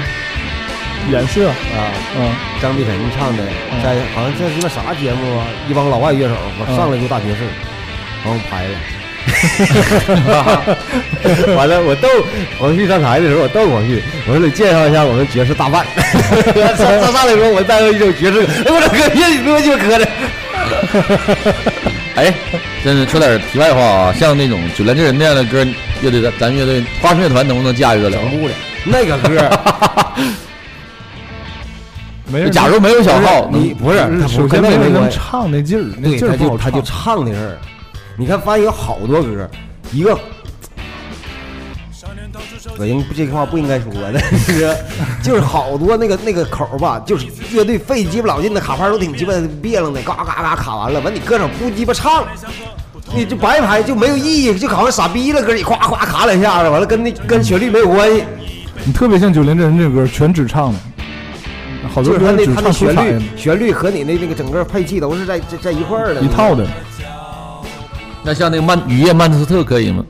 [1.10, 3.42] 颜色，啊，嗯，张碧晨唱的，
[3.82, 5.46] 在好像这是个啥节目啊？
[5.68, 6.76] 一帮老外乐手，我嗯。
[6.76, 7.46] 上来就大爵士，
[8.24, 8.74] 然后排了，
[11.56, 12.08] 完了，我逗
[12.58, 15.86] 黄旭上台的时候，我逗黄旭，我说你介绍一下我们爵士大腕。
[16.76, 20.06] 上上上来说我带了一首爵士，哎，我这哥，你多就磕的。
[22.16, 22.34] 哎，
[22.84, 25.64] 真是说点题外话啊，像那种九连真人那样的歌，
[26.02, 28.18] 乐队咱咱乐队花生乐团能不能驾驭得了？
[28.18, 28.54] 不了，
[28.84, 29.50] 那个歌。
[32.32, 37.58] 没人假如没有小号，你不是他首先没人能唱那劲儿，那对，劲儿他就他就唱的事儿。
[38.16, 39.50] 你看，发现有好多歌，
[39.92, 40.16] 一个，
[42.80, 44.76] 我应这句话不应该说的，这 个
[45.22, 52.24] 就是好多那个那个口儿吧，就是乐队费鸡巴老劲的卡牌都挺鸡巴别楞的，嘎嘎嘎卡完了，完你歌手不鸡巴唱，
[53.14, 58.24] 你就白排就没有意义，就好像傻逼了，歌你夸夸卡两下子，完了跟那跟旋律没有关系。
[58.82, 60.78] 你特别像九连真人这歌，全只唱的，
[61.92, 66.66] 好多就是他那歌只他那旋唱出彩律旋律和你那那个整个配器都是在在在一块儿的，一套的。
[68.22, 70.02] 那像那个曼雨夜曼彻斯特可以吗？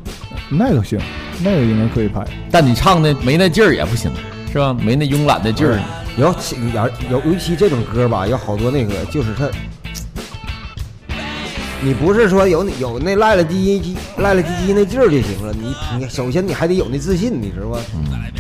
[0.49, 1.01] 那个行，
[1.43, 2.25] 那个应该可以拍。
[2.51, 4.11] 但你唱的没那劲儿也不行，
[4.53, 4.73] 是吧？
[4.73, 5.79] 没那慵懒的劲儿。
[6.17, 9.49] 尤其尤尤其这种歌吧，有好多那个就是他，
[11.83, 17.79] 你不是说有有那赖了唧唧赖了唧唧那劲儿就行了，你你首先你还得有那自信，你知道吧？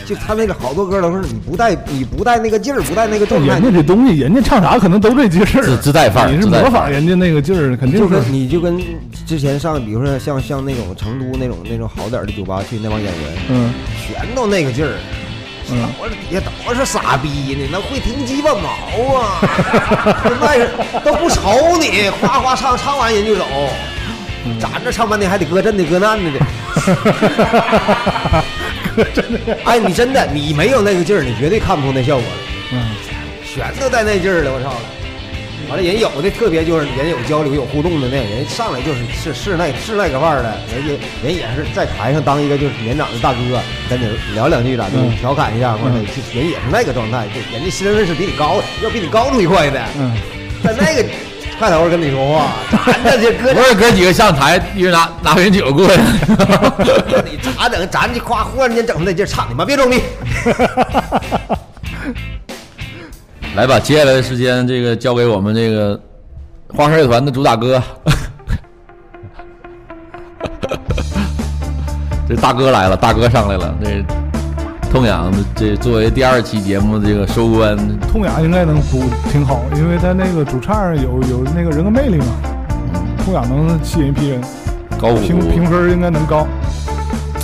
[0.07, 8.79] 就他那个好多歌都是你不带你不带那个劲儿，不带那个状态人，家这东西，人家唱啥可能都这劲儿，自自带范儿你是模仿人家那个劲儿，肯定就是跟你就跟
[9.27, 13.73] 之前上，比如说像像那种成都那种那种好点儿的酒吧去那帮演员，嗯，
[14.07, 14.93] 全都那个劲儿。
[15.73, 18.69] 嗯，我说底下都是傻逼呢，那会听鸡巴毛
[19.15, 19.39] 啊！
[20.41, 20.71] 那是
[21.05, 23.45] 都不瞅你，哗哗唱，唱完人就走，
[24.61, 26.39] 咱这唱半天还得搁这的搁难 的呢。
[29.65, 32.33] 哎，你真的你没有那个劲儿，你绝对看不出那效果来。
[32.73, 32.91] 嗯，
[33.45, 34.75] 全都带那劲儿了，我操！
[35.71, 43.39] 完了，人有的特别就是人有交流有互动的那人上来就是是是那是那个范儿的，人家人也是在台上当一个就是年长的大哥，
[43.89, 50.13] 跟你聊两句咋的，嗯调侃一下或者就人也是那个状态，就人家身份是比你高，要比你高出一块的，嗯，
[50.65, 51.09] 在那个
[51.61, 52.53] 派头跟你说话，
[53.05, 55.97] 咱这就搁不是哥几个上台，一人拿拿瓶酒过来。
[57.31, 57.87] 你咋整？
[57.89, 59.65] 咱就夸忽然间整出那劲儿，操你妈！
[59.65, 60.01] 别装逼！
[63.61, 66.01] 来吧，接下来的时间，这个交给我们这个
[66.75, 67.83] 花生乐团的主打歌。
[72.27, 73.75] 这大哥来了，大哥上来了。
[73.85, 74.03] 这
[74.91, 77.77] 痛痒，这作为第二期节目的这个收官，
[78.11, 82.25] 痛痒应该能补挺好，因为他那个主唱有有那个人格魅力嘛，
[83.23, 84.41] 痛痒能吸引一批人，
[84.99, 86.47] 高虎评评分应该能高。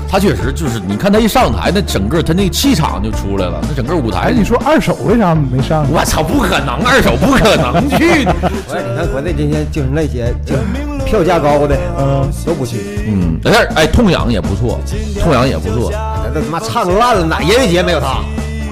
[0.09, 4.21] 他确实就是，你看他一上台，那整个他那个气场就出来了，那整个舞台。
[4.21, 5.87] 哎，你说二手为啥没上？
[5.93, 8.25] 我操，不可能，二手不可能去。
[8.69, 10.63] 我你看国内这些就是那些就是
[11.05, 12.79] 票价高的，嗯，都不去。
[13.07, 14.79] 嗯，但是哎，痛痒也不错，
[15.21, 15.91] 痛痒也不错。
[16.35, 18.21] 那他妈唱烂了，哪音乐节没有他？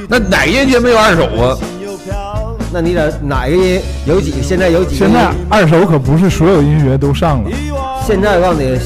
[0.09, 1.59] 那哪个音乐节没有二手啊？
[2.72, 4.35] 那你咋哪个音有几？
[4.43, 5.07] 现在有几个？
[5.07, 7.51] 现在二手可不是所有音乐都上了。
[8.07, 8.79] 现在我告诉你，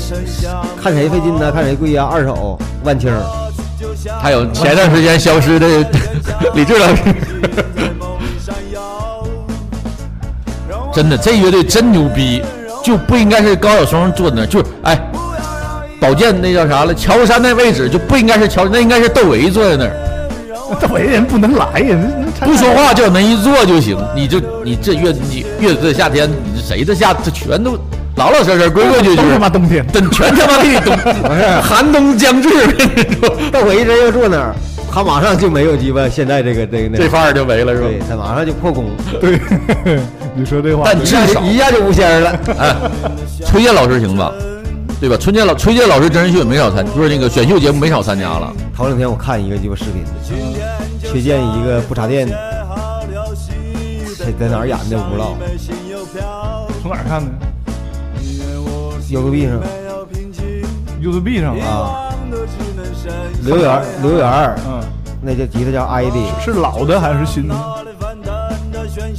[0.81, 1.51] 看谁费劲呢？
[1.51, 2.05] 看谁贵呀？
[2.05, 3.13] 二手万青，
[4.21, 5.67] 还有前段时间消失的
[6.55, 7.03] 李志老师。
[10.95, 12.41] 真的，这乐队真牛逼，
[12.83, 14.97] 就不应该是高晓松坐那儿，就是哎，
[16.01, 16.95] 宝剑那叫啥了？
[16.95, 20.77] 乔山那位置就不应该是乔，那应该是窦唯坐在那儿。
[20.81, 21.97] 窦唯人不能来呀，
[22.41, 23.99] 不说话就那一坐就行。
[24.15, 27.77] 你就你这乐你乐队的夏天，你谁的夏这全都
[28.19, 30.93] 老老实实规规矩矩，都他妈冬天，真全他妈的冬，
[31.63, 32.49] 寒冬将至。
[33.53, 34.53] 但我一直要坐那儿，
[34.93, 37.87] 他马上就没有鸡巴现在这个这个那这范儿就没了是吧？
[37.87, 38.87] 对他马上就破功。
[39.21, 39.39] 对，
[40.35, 42.41] 你说这话，但至少一下就无仙了。
[42.59, 42.75] 哎，
[43.47, 44.33] 崔健老师行吧？
[45.01, 45.17] 对吧？
[45.17, 48.53] 崔健老崔健老师真人秀也没少参，不是那个选秀节目没少参加了。
[48.77, 50.05] 头两天我看一个鸡巴视频，
[51.09, 52.27] 崔健一个不插电，
[54.19, 55.37] 在在哪儿演的我不知道，
[56.83, 57.31] 从哪儿看的
[59.11, 59.61] ？YouTube 上。
[61.01, 62.05] YouTube 上啊。
[63.45, 64.81] 刘源，刘源，嗯，
[65.23, 67.55] 那叫吉他叫 ID，是老的还是新的？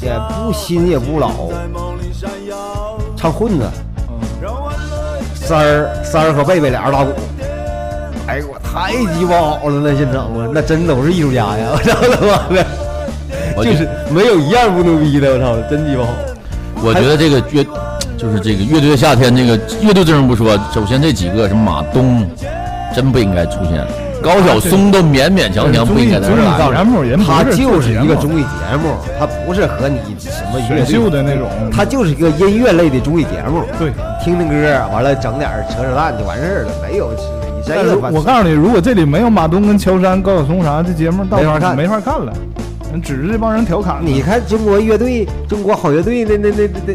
[0.02, 1.50] 也不新也不老，
[3.16, 3.66] 唱混子。
[5.34, 7.12] 三儿三儿和贝贝俩人打鼓，
[8.28, 11.70] 哎呦我太鸡巴好了那现场啊，那真都是艺术家呀！
[11.74, 12.64] 我操他妈的，
[13.64, 16.14] 就是没有一样不牛逼的，我操，真鸡巴好。
[16.84, 17.66] 我觉得这个乐
[18.20, 22.30] 就是这个乐队的夏天，这个乐队阵容不说，首先这几个什么马东，
[22.94, 23.82] 真不应该出现。
[24.22, 27.16] 高晓松都勉勉强强不应该在这儿来。
[27.26, 31.48] 他就是一个综艺节目，他不是和你什么乐选队秀的那种。
[31.72, 34.56] 他就是一个音乐类的综艺节目，对，听听歌，
[34.92, 42.34] 完了整点儿扯扯淡就完事儿了，没有你但是这个我告诉你，如果这里没有马东跟乔杉、高晓松啥这节目，到没法看没法看了，
[43.02, 44.02] 只是这帮人调侃。
[44.04, 46.94] 你看中国乐队，中国好乐队那那那那那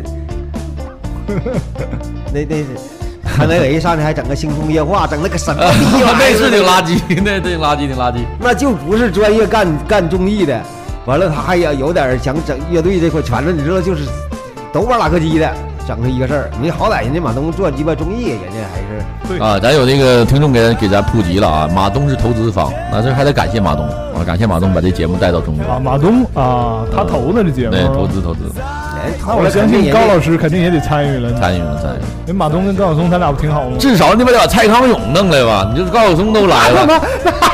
[2.33, 2.67] 那那是，
[3.25, 8.19] 还那个一上去还整个星空夜话，整那个什么逼玩意儿 那是挺垃圾，那挺垃圾，挺垃圾。
[8.39, 10.61] 那就不是专业干干综艺的。
[11.07, 14.09] 完了，他还要有点想整乐队这块，反正你知道，就是
[14.73, 15.53] 都玩拉客机的，
[15.87, 16.51] 整成一个事儿。
[16.63, 18.81] 你好歹人家马东做鸡巴综艺，人家还
[19.37, 25.73] 是啊，咱有那个听众给咱给咱普及了啊，马东是投资方，那这还得感谢马东啊，感谢马东把这节目带到中国。
[25.73, 28.51] 啊，马东啊，他投的这节目，对，投资投资，
[29.27, 31.33] 那我相信高老师肯定也得参与了。
[31.39, 32.07] 参与了参与了。
[32.27, 33.77] 人马东跟高晓松他俩不挺好吗？
[33.79, 36.87] 至少你把把蔡康永弄来吧，你这高晓松都来了，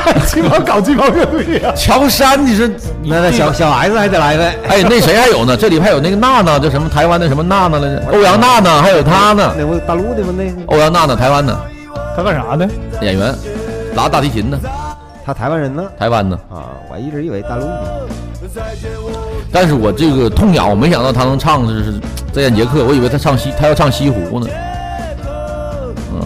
[0.05, 1.71] 那鸡毛搞鸡毛乐队呀！
[1.75, 2.67] 乔杉，你说
[3.03, 4.55] 那那小小 S 还得来呗？
[4.67, 5.55] 哎，那谁还有呢？
[5.55, 8.03] 这里还有那个娜娜，叫什么台湾的什么娜娜来着？
[8.11, 9.53] 欧阳娜娜，还有她呢。
[9.57, 10.33] 那不大陆的吗？
[10.35, 11.55] 那欧阳娜娜，台湾的。
[12.15, 12.67] 他干啥的？
[13.01, 13.33] 演员，
[13.95, 14.59] 拉大提琴的。
[15.25, 15.83] 他台湾人呢？
[15.99, 18.07] 台湾的啊，我一直以为大陆的。
[19.51, 21.99] 但是我这个痛痒，我没想到他能唱就是
[22.31, 24.47] 再见杰克，我以为他唱西，他要唱西湖呢。
[26.13, 26.21] 嗯，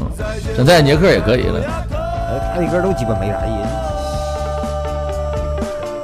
[0.56, 1.60] 像再见杰克也可以了。
[1.92, 3.50] 哎，他的歌都基本没啥意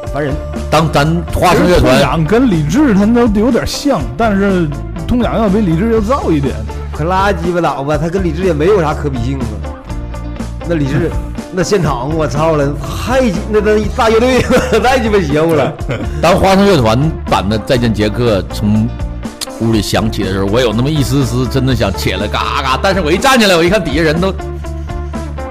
[0.04, 0.34] 思，烦人。
[0.72, 4.68] 当咱花生乐痛团痒跟李志他都有点像，但是
[5.06, 6.56] 痛痒要比李志要燥一点。
[6.94, 9.44] 可拉鸡巴倒吧，他跟李志也没有啥可比性啊。
[10.68, 11.12] 那李志
[11.54, 14.42] 那现场我操了，太那那大乐队
[14.82, 15.74] 太鸡巴邪乎了。
[16.22, 16.98] 当花生乐团
[17.30, 18.88] 版的《再见杰克》从
[19.60, 24.34] 屋里响起的时候，我有那么一丝丝真的想起来嘎嘎，但是我一站起来，我一看底下人都，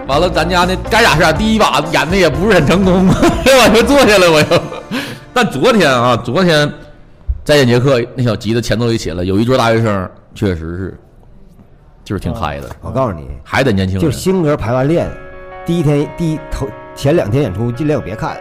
[0.06, 4.62] 完了，咱家那该咋是咋，第一把演的也不是很成功， 我就坐下了，我又。
[5.34, 6.66] 但昨天啊，昨天
[7.44, 11.00] 《再见杰克》那小吉他前奏一起来，有一桌大学生，确实是，
[12.04, 12.68] 就是挺嗨的。
[12.80, 15.08] 我告诉你，还得年轻人，就是新歌排完练，
[15.64, 18.36] 第一天第一头前两天演出尽量别看，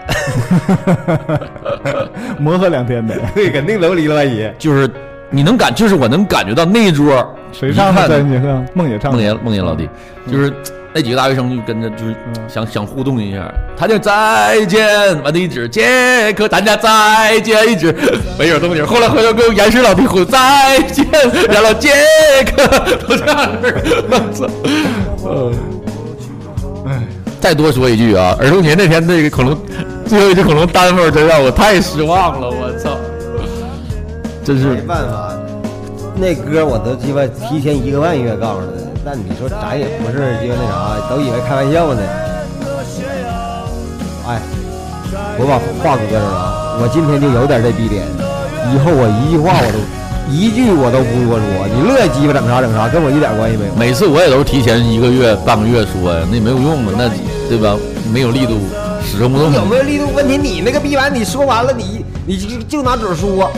[2.40, 3.16] 磨合两天呗。
[3.36, 4.50] 对，肯定能离了万一。
[4.58, 4.90] 就是
[5.30, 8.02] 你能感，就是我能感觉到那一桌谁唱的？
[8.02, 9.18] 一看再见杰克，梦野唱的。
[9.18, 9.88] 梦爷梦爷老弟，
[10.32, 10.52] 就是
[10.94, 12.16] 那几个大学生就跟着就是
[12.48, 14.88] 想想互动一下，他就再见，
[15.22, 17.96] 完了一指杰克，咱家再见一指，
[18.40, 18.86] 没有动静。
[18.86, 21.06] 后来回头跟岩石老弟呼再见，
[21.52, 21.92] 然后杰
[22.56, 22.68] 克
[23.08, 25.79] 都这样式儿，我操！
[27.40, 29.58] 再多说一句啊，儿童节那天那个恐龙
[30.06, 32.98] 最后一只恐龙单份真让我太失望了，我操！
[34.44, 35.32] 真是没办法，
[36.16, 42.02] 那歌我都鸡巴提前一个半月告诉他的，但你说咱也不是就那啥，都以为开玩笑呢。
[44.28, 44.42] 哎，
[45.38, 48.06] 我把话搁这了啊，我今天就有点这逼脸，
[48.74, 49.78] 以后我一句话我都
[50.32, 53.74] 一句我都不多说，你乐意鸡巴整啥整啥，跟我一点关系没有。
[53.76, 57.10] 每次我也都是提前一个月、半个月说呀，那也没有用啊，那
[57.50, 57.76] 对吧？
[58.14, 58.58] 没有力度，
[59.04, 59.52] 始终不动。
[59.54, 60.38] 有没有力度问题？
[60.38, 63.52] 你那个逼完，你说完了，你你就就拿嘴说，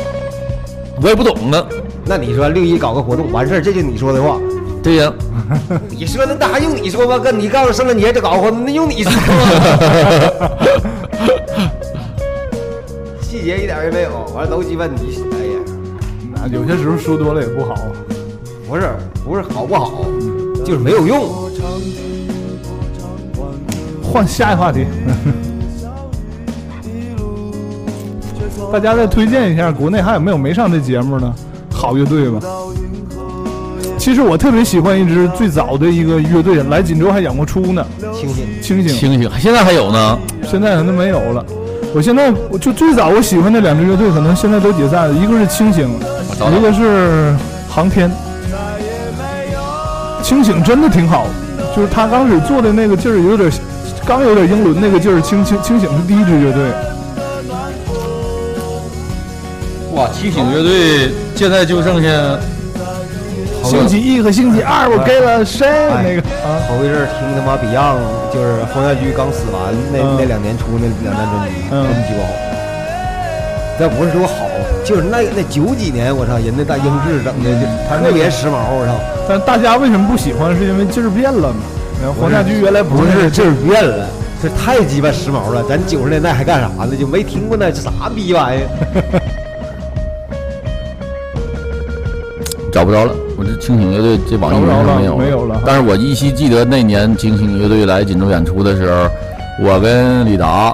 [1.02, 1.66] 我也不懂啊。
[2.06, 4.38] 那你说六一搞个活动完事儿，这就你说的话。
[4.82, 5.14] 对呀，
[5.90, 7.20] 你说那那还用你说吗？
[7.20, 10.50] 哥，你告诉圣诞节这搞活动，那用你说吗？
[13.22, 15.24] 细节一点也没有，完了都鸡巴你，
[16.42, 17.76] 啊，有些时候说多了也不好。
[18.68, 18.90] 不是
[19.24, 20.06] 不是好不好，
[20.66, 21.30] 就是没有用。
[24.02, 24.86] 换下一个话题。
[28.72, 31.34] 大家再推荐一下，国内还有没有没上这节目呢？
[31.70, 32.40] 好乐队吧。
[33.98, 37.86] 其实我特别喜欢一支最早的一个乐队，来锦州还演过出呢。
[38.14, 40.18] 清醒，清醒，清醒，现在还有呢。
[40.50, 41.46] 现在可能没有了。
[41.94, 45.14] 我现在我就最早我喜欢的两支乐队，可能现在都解散了。
[45.14, 45.90] 一个是清醒，
[46.50, 47.36] 一个是
[47.70, 48.10] 航天。
[50.24, 51.26] 清醒真的挺好，
[51.76, 53.52] 就是他刚开始做的那个劲儿有点，
[54.06, 55.20] 刚有点英伦那个劲儿。
[55.20, 56.64] 清清清醒是第一支乐队。
[59.94, 62.40] 哇，清醒乐队现在就剩下
[63.64, 65.68] 星期一和星期二，我给了谁？
[66.02, 72.51] 那个啊，头一阵儿听他妈 Beyond，就是黄家驹刚死完那那两年出那两张专辑，真鸡巴好。
[73.80, 74.34] 这不是说好，
[74.84, 78.94] 就是那那九几年，我操，人那大英制整的就特别时髦，我操。
[79.28, 80.56] 但大家为什么不喜欢？
[80.56, 81.56] 是因为劲儿变了嘛？
[82.20, 84.08] 黄家驹原来不是是劲儿变了，
[84.42, 85.64] 这太鸡巴时髦了。
[85.70, 86.96] 咱九十年代还干啥呢？
[87.00, 88.68] 就没听过那啥逼玩意儿。
[92.72, 95.62] 找不着了，我这清醒乐队这网易云上没有没有了。
[95.66, 99.10] 但是我依稀记得那年清醒乐队来锦州演出的时候，
[99.62, 100.74] 我跟李达，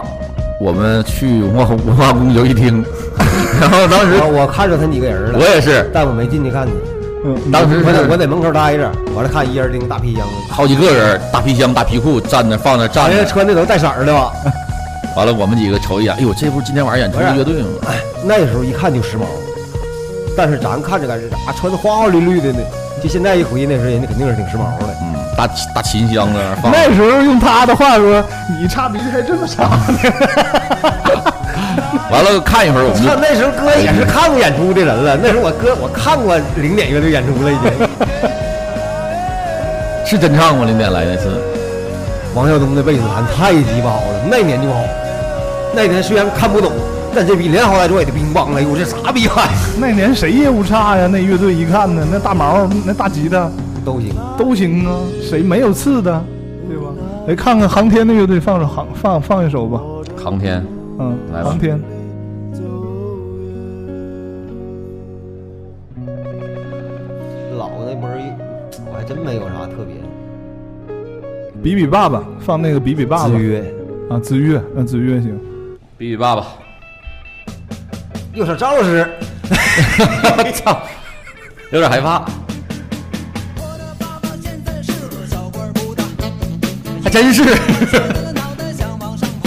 [0.60, 2.84] 我们去文化文化宫游戏厅，
[3.62, 6.74] 然后当时我我看着他几个人了，我也是，但我没进去看去。
[7.26, 14.32] 嗯，当时我在我在门口待着，完了看一人拎大皮箱子，好几个人，大皮箱、大皮裤站那放那站着，穿的都带色儿的吧？
[15.16, 17.70] 完了我们几个瞅一眼，哎呦，这不是今天晚上演出的乐队吗？
[17.88, 19.26] 哎，那时候一看就时髦，
[20.36, 22.60] 但是咱看着干是咋穿的花花绿绿的呢？
[23.04, 24.88] 就现在一回忆那时候，人家肯定是挺时髦的。
[25.38, 28.24] 嗯，大大琴箱子放，那时候用他的话说，
[28.60, 30.00] 你差鼻子还这么长呢。
[32.10, 37.72] 完了看一会儿我们就看那时候哥也是看过演出的人了，那时候我哥我看过零点乐队演出了已经。
[40.06, 40.66] 是真唱吗？
[40.66, 41.28] 零点来那次，
[42.34, 44.80] 王晓东的贝斯弹太鸡巴好了，那年就好。
[45.76, 46.72] 那年虽然看不懂，
[47.14, 51.10] 但这比连好来做也得乒乓了，哎呦这啥逼玩意那年谁业务差呀？
[51.12, 53.52] 那乐队一看呢，那大毛、那大吉他
[53.88, 56.22] 都行，都行啊，谁没有刺的，
[56.68, 56.92] 对吧？
[57.26, 59.82] 来看看航天的乐队，放首航放放一首吧。
[60.22, 60.62] 航天，
[61.00, 61.80] 嗯，来吧航天。
[67.58, 68.20] 老那波儿
[68.92, 69.96] 我还真没有啥特别。
[71.64, 73.30] 比比爸爸，放那个比比爸爸。
[73.30, 73.74] 子曰
[74.10, 75.40] 啊，子曰，那子曰行。
[75.98, 76.46] 比比爸爸，
[78.34, 79.10] 又是张老师，
[79.50, 80.78] 我 操，
[81.72, 82.26] 有点害怕。
[87.18, 87.44] 真是，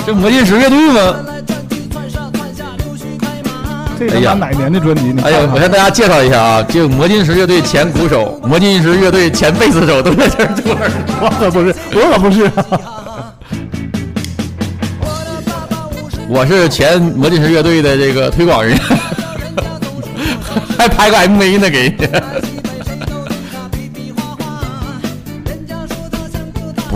[0.05, 1.15] 这魔镜石乐队吗？
[3.97, 5.03] 这他哎呀妈哪年的专辑？
[5.13, 10.91] 你哎呀，我向大家介绍一下啊，这个魔镜石乐队前鼓手、魔镜石乐队前贝斯手都在这儿坐着。
[11.21, 12.51] 我可不是，我可不是。
[16.29, 18.77] 我是前魔镜石乐队的这个推广人，
[20.77, 22.07] 还拍个 MV 呢，给人家。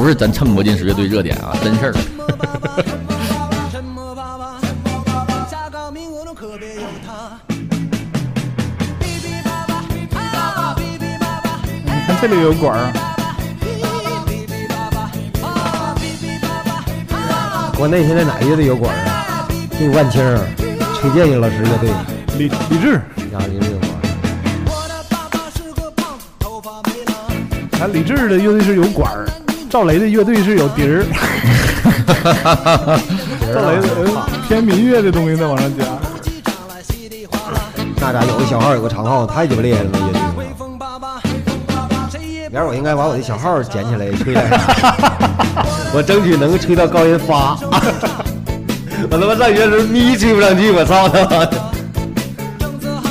[0.05, 1.94] 不是咱蹭魔镜石乐队热点啊，真事儿。
[11.86, 12.93] 你看这里有管儿，
[17.74, 19.48] 国内现在哪个乐队有管儿啊？
[19.81, 20.47] 就万青儿、
[21.01, 21.89] 崔健老师乐队，
[22.36, 23.01] 李李志，
[23.32, 24.01] 家里有管儿。
[27.78, 29.26] 咱李志的乐队是有管儿，
[29.75, 31.05] 赵雷的乐队是有笛儿。
[33.53, 34.07] 赵雷的呃
[34.47, 35.85] 偏民乐的东西再往上加。
[38.01, 40.21] 那家有个小号有个长号，太鸡巴厉害了，那乐队。
[42.53, 44.95] 明儿我应该把我的小号捡起来吹两下，
[45.93, 47.59] 我争取能吹到高音发。
[49.11, 51.57] 我他妈上学时候咪吹不上去，我操他妈的！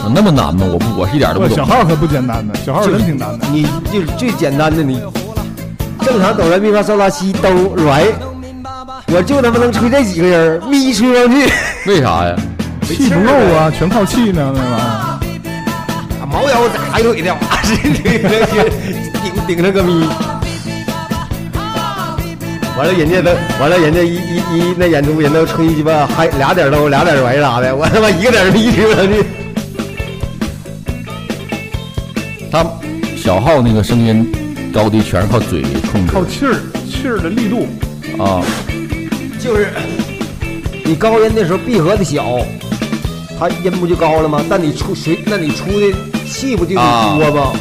[0.05, 0.65] 有那么难吗？
[0.71, 1.57] 我不，我是一点都不不，懂。
[1.57, 3.45] 小号可不简单的，小号真挺难的。
[3.51, 5.01] 你就是最简单的，你
[6.01, 7.49] 正常哆来咪发嗦拉西哆
[7.85, 8.05] 来，
[9.07, 11.51] 我就他妈能吹这几个音儿，咪吹不上去。
[11.87, 12.35] 为啥呀？
[12.83, 15.19] 气不够啊，全靠气呢，那玩意儿。
[16.29, 17.93] 毛腰抬腿的，哇，是顶
[19.21, 20.07] 顶顶着个咪。
[22.75, 29.23] 完了，人家都完了，人家一一一那演出，人都吹鸡巴还俩点都俩点歪啥的，我他妈一个点咪吹不上去。
[32.51, 32.65] 他
[33.15, 34.29] 小号那个声音
[34.73, 36.55] 高低全是靠嘴控制靠气儿，
[36.89, 37.67] 气儿的力度。
[38.21, 38.43] 啊。
[39.39, 39.67] 就是
[40.83, 42.39] 你高音的时候闭合的小，
[43.37, 44.43] 它音不就高了吗？
[44.49, 45.93] 但你出谁，那你出的
[46.25, 46.81] 气不就得
[47.17, 47.53] 多吗？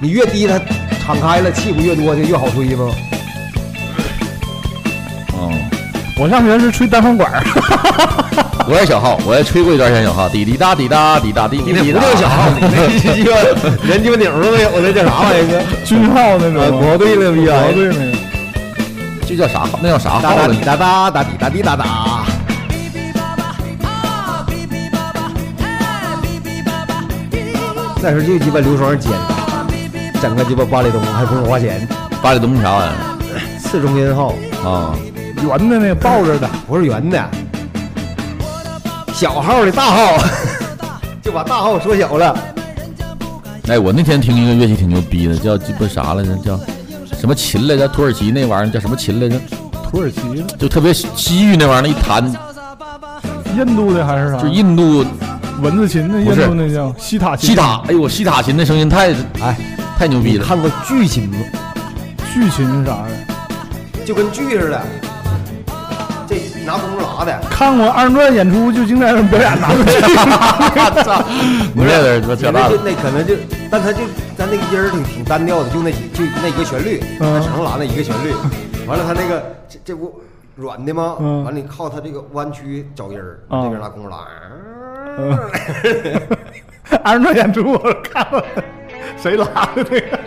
[0.00, 0.58] 你越低它
[1.04, 2.90] 敞开了，气不越多就越好吹吗？
[5.34, 5.70] 嗯，
[6.22, 7.42] 我上学是吹单簧管儿，
[8.70, 11.82] 我也小号，我也吹过一段时间小号，滴滴答滴答滴答滴滴滴答。
[11.82, 13.30] 你那不叫小号， 你那鸡巴
[13.82, 15.64] 连鸡巴钮都没有，那叫啥玩意儿？
[15.84, 16.78] 军号那种。
[16.80, 17.58] 国队那逼啊！
[17.64, 18.18] 国队那个。
[19.26, 19.80] 这叫啥号？
[19.82, 20.46] 那叫啥哒号了？
[20.46, 21.84] 哒滴哒哒哒滴哒滴哒哒。
[28.00, 29.10] 那时候就鸡巴刘双尖，
[30.22, 31.84] 整个鸡巴八里东还不用花钱，
[32.22, 32.92] 八里东啥玩意
[33.58, 34.32] 次中音号
[34.62, 34.94] 儿啊？
[35.42, 37.30] 圆的那个抱着的，不是圆的，
[39.12, 40.18] 小号的大号，
[41.22, 42.36] 就把大号缩小了。
[43.68, 46.36] 哎，我那天听一个乐器挺牛逼的，叫鸡巴啥来着？
[46.38, 46.58] 叫
[47.18, 47.88] 什么琴来着？
[47.88, 49.40] 土耳其那玩意儿叫什么琴来着？
[49.90, 52.24] 土耳其就特别西域那玩意儿，一弹
[53.56, 54.38] 印度的还是啥？
[54.38, 55.04] 就印度
[55.60, 57.50] 文字琴的，印不是度那叫西塔琴。
[57.50, 57.82] 西塔。
[57.88, 59.56] 哎呦我，西塔琴的声音太哎
[59.98, 60.44] 太牛逼了。
[60.44, 61.36] 看过巨琴吗？
[62.32, 64.04] 巨琴是啥的？
[64.04, 65.11] 就跟锯似的，这
[67.50, 71.22] 看过二人转演出，就经常有表演拿 个锯我操！
[71.74, 72.82] 你这点他妈扯淡就了。
[72.84, 73.34] 那可能就，
[73.70, 74.00] 但他就
[74.36, 78.32] 咱那个音儿挺挺单调的，就那几就那一个旋律，他只能拉那一个旋律。
[78.86, 80.20] 完了，他那个这这不
[80.56, 81.16] 软的吗？
[81.20, 84.18] 嗯完了你靠他这个弯曲找音儿，啊这边拉弓拉。
[85.18, 85.38] 嗯
[87.04, 88.44] 二人转演出我看了，
[89.16, 89.44] 谁拉
[89.74, 90.18] 的那个？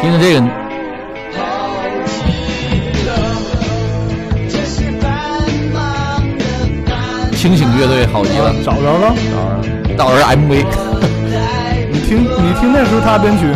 [0.00, 0.40] 听听这个，
[7.42, 10.64] 清醒乐队好极了，找着了，找着了，到时 MV。
[11.90, 13.52] 你听你听那时候他编曲，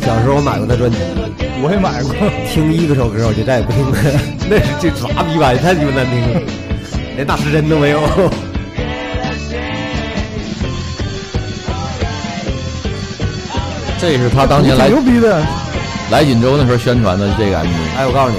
[0.00, 0.98] 小时候我买过他专辑，
[1.62, 2.12] 我也买过。
[2.52, 3.96] 听一个首歌我就再也不听了，
[4.50, 6.20] 那是这啥逼玩意儿，太鸡巴难听。
[6.34, 6.40] 了，
[7.14, 8.00] 连大失真都没有。
[13.98, 15.42] 这是他当年来 牛逼的，
[16.10, 17.66] 来锦州那时候宣传的这个 MV。
[17.96, 18.38] 哎，我告诉你，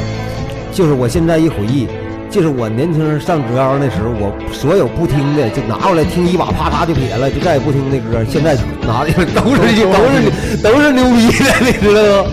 [0.73, 1.87] 就是我现在一回忆，
[2.29, 8.23] 就是我年轻人上职高那时候，我所有不听的就拿过来听一把，啪嚓就撇了，就再也不听那歌。
[8.29, 8.55] 现在
[8.87, 10.31] 拿的都是都是
[10.63, 12.29] 都是牛逼的，你知道吗？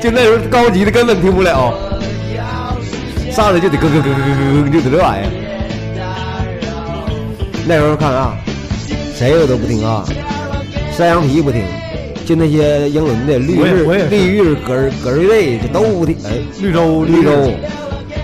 [0.00, 1.74] 就那时候高级的根本听不了，
[3.30, 5.30] 上来就得咯咯咯咯咯咯，就得这玩意儿。
[7.66, 8.34] 那时候看啊，
[9.14, 10.02] 谁我都不听啊，
[10.96, 11.62] 山羊皮不听，
[12.30, 16.30] 就那些英伦的绿日绿日葛儿葛瑞队这都不听，哎，
[16.60, 17.32] 绿洲绿洲，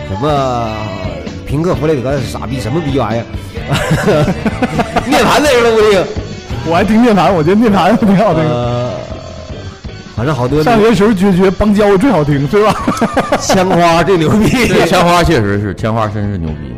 [0.09, 0.77] 什么
[1.45, 3.25] 平克·弗雷德是傻逼，什么逼玩意儿？
[5.11, 6.01] 涅槃那时候都不听，
[6.71, 8.45] 我还听涅槃，我觉得涅槃挺好听。
[8.45, 8.93] 呃，
[10.15, 12.73] 反正好多上学时候觉觉邦交最好听，对吧？
[13.43, 16.73] 枪花最牛逼，对，枪花确实是，枪花真是牛逼。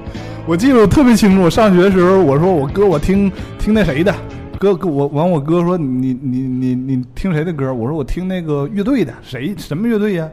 [0.46, 4.14] 我记得我特别清楚，我上学的时候，我说我哥我听听那谁的，
[4.58, 7.72] 哥哥我完我哥说你你你你听谁的歌？
[7.72, 10.28] 我说我听那个乐队的，谁什么乐队呀？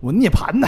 [0.00, 0.66] 我涅槃的。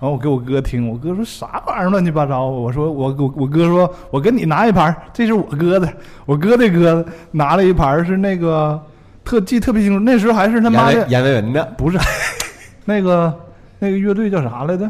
[0.00, 2.46] 然后我给我哥听，我哥说啥玩意儿乱七八糟？
[2.46, 5.92] 我说我我我哥说，我跟你拿一盘，这是我哥的，
[6.24, 8.80] 我哥的哥拿了一盘是那个
[9.24, 11.98] 特记特别清楚，那时候还是他妈的阎维文的，不是
[12.84, 13.34] 那个
[13.80, 14.88] 那个乐队叫啥来着？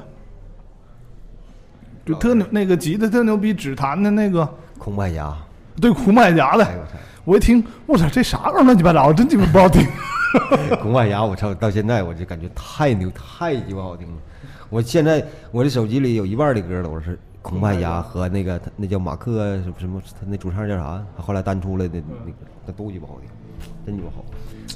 [2.05, 4.47] 就特牛那个吉他特牛逼，指弹的那个
[4.79, 5.35] 空白侠，
[5.81, 6.67] 对苦麦芽的，
[7.25, 9.87] 我一听，我操，这啥玩意儿乱七八糟，真鸡巴不好听。
[10.83, 14.15] 空白侠，我操，到现在我就感觉太牛，太鸡巴好听了。
[14.69, 21.03] 我现在我的手机里有一半的歌都是空白侠和那个他那叫马克什么什么，他那主唱叫啥？
[21.17, 22.37] 他后来单出来的那个，
[22.67, 23.31] 那都鸡巴好听，
[23.87, 24.25] 真鸡巴好。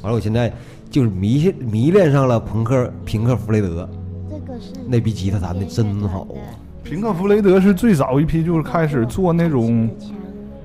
[0.02, 0.52] 完了，我现在
[0.90, 3.88] 就是迷迷恋上了朋克平克·弗雷德，
[4.86, 6.56] 那逼吉他弹的真好啊！
[6.82, 9.90] 平克·弗雷德是最早一批，就是开始做那种，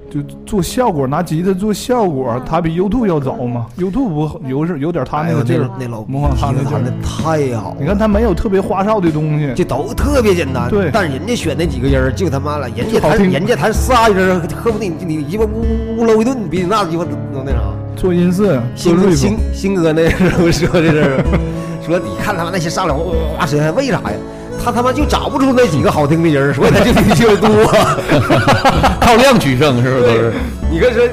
[0.09, 2.41] 就做效果，拿吉他做效果。
[2.45, 3.67] 他比 U two 要早嘛。
[3.77, 7.77] U two 不有是有点他那个劲儿哎，那那老模仿他那劲儿弹的太好了。
[7.79, 10.69] 你看他没有特别花哨的东西，这都特别简单。
[10.69, 17.11] 对但是人家选那几个音儿，就他妈了，人家弹人家弹仨音儿，恨不得你你鸡巴呜呜搂一顿，比你那鸡巴都
[17.45, 17.59] 那啥。
[17.95, 21.23] 做音色，做新新新哥那时候说这事儿，
[21.85, 24.17] 说你看他们那些上来哇谁还为啥呀？
[24.63, 27.49] 他他妈就找不出那几个好听的人儿，所以他就比就多。
[28.99, 30.34] 靠量取胜是不是都是？
[30.69, 31.03] 你跟说，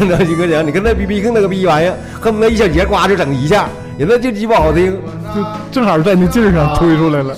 [0.00, 4.92] 那你跟讲，你跟那 B B 跟那个逼玩意儿，恨不得一小节呱就整一下，人那就鸡巴好听，
[5.34, 7.34] 就正好在那劲儿上推出来了。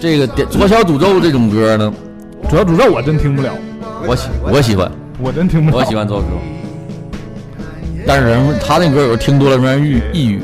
[0.00, 1.92] 这个点左小诅咒这种歌呢，
[2.48, 3.50] 左小诅咒我真听不了，
[4.06, 5.76] 我喜我喜欢，我真听不了。
[5.76, 6.36] 我喜欢左小诅咒。
[8.06, 10.40] 但是人他那歌有时候听多了让人抑抑郁，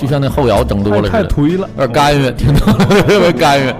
[0.00, 3.72] 就像那后摇整多了似的，太太颓了有点干预，听多了特别干预。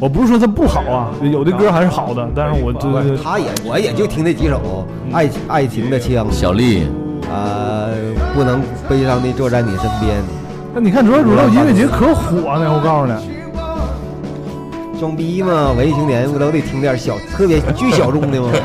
[0.00, 6.86] 我不是说它不好啊，有的歌还是好的，但是我这个他也我也就听那几首，爱情爱情的枪，小丽，
[7.30, 7.90] 呃，
[8.34, 10.16] 不能悲伤的坐在你身边，
[10.74, 13.36] 那你看左小诅咒音乐节可火呢，我告诉你。
[14.98, 18.50] 装逼嘛，文艺青年不都得听点小特别巨小众的吗？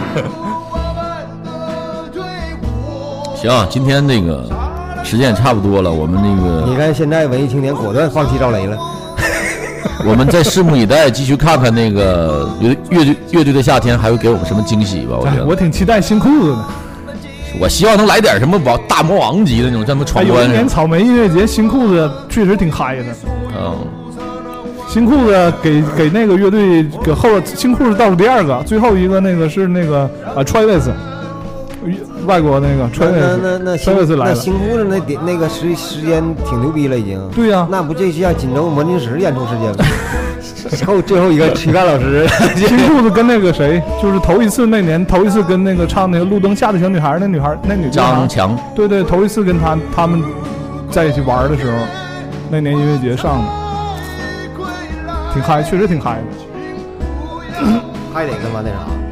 [3.35, 4.47] 行，今天那个
[5.03, 8.77] 时间也差不多了，我们那个你看现在文艺青年果断放弃赵雷了，
[10.05, 15.17] 我们再拭目以待，继续看看那个乐乐队乐队的夏天还会给我们什么惊喜吧。
[15.19, 16.65] 我觉哎，我挺期待新裤子的。
[17.59, 20.53] 我希望能来点什么王大魔王级的那种，像什么哎，有一闯关似的。
[20.55, 23.03] 年草莓音乐节，新裤子确实挺嗨的。
[23.55, 23.75] 嗯，
[24.89, 30.89] 新裤子给给那个乐队给后新裤子倒数第二个，最后一个那个是那个啊 Travis，
[32.25, 34.25] 外国那个那那那那了。
[34.25, 37.19] 那新裤子那点那个时时间挺牛逼了已经。
[37.35, 39.85] 对呀、那不就像锦州魔晶石演出时间吗？
[40.87, 42.25] 后最后一个 乞丐老师，
[42.55, 50.23] 新裤子跟那个谁，就是头一次那年头一次跟那个唱那个路灯下的小女孩那女孩那女张强，对对，头一次跟他他们
[50.89, 51.77] 在一起玩的时候，
[52.49, 53.47] 那年音乐节上的，
[55.33, 56.23] 挺嗨，确实挺嗨的。
[58.13, 59.02] 还得他妈那啥。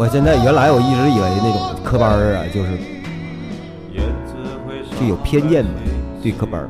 [0.00, 2.70] 我现在原来我一直以为那种科班儿啊，就是
[4.98, 5.70] 就有偏见嘛，
[6.22, 6.68] 对科班儿，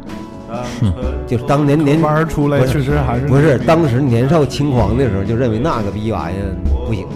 [1.29, 6.51] 就是当年年班儿出来不是确实还是不是当时年少轻狂的时候，就认为那个逼玩意儿
[6.85, 7.07] 不行，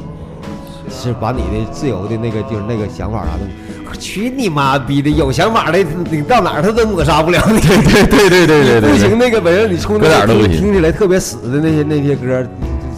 [0.89, 3.99] 是把你的自由的那个就是那个想法啥的。
[3.99, 5.11] 去你妈逼的！
[5.11, 7.59] 有想法的，你到哪儿他都抹杀不了你。
[7.61, 12.47] 对对对对对对对不行，那个本身你冲那个儿都不行听听起来特别死的那些那些歌，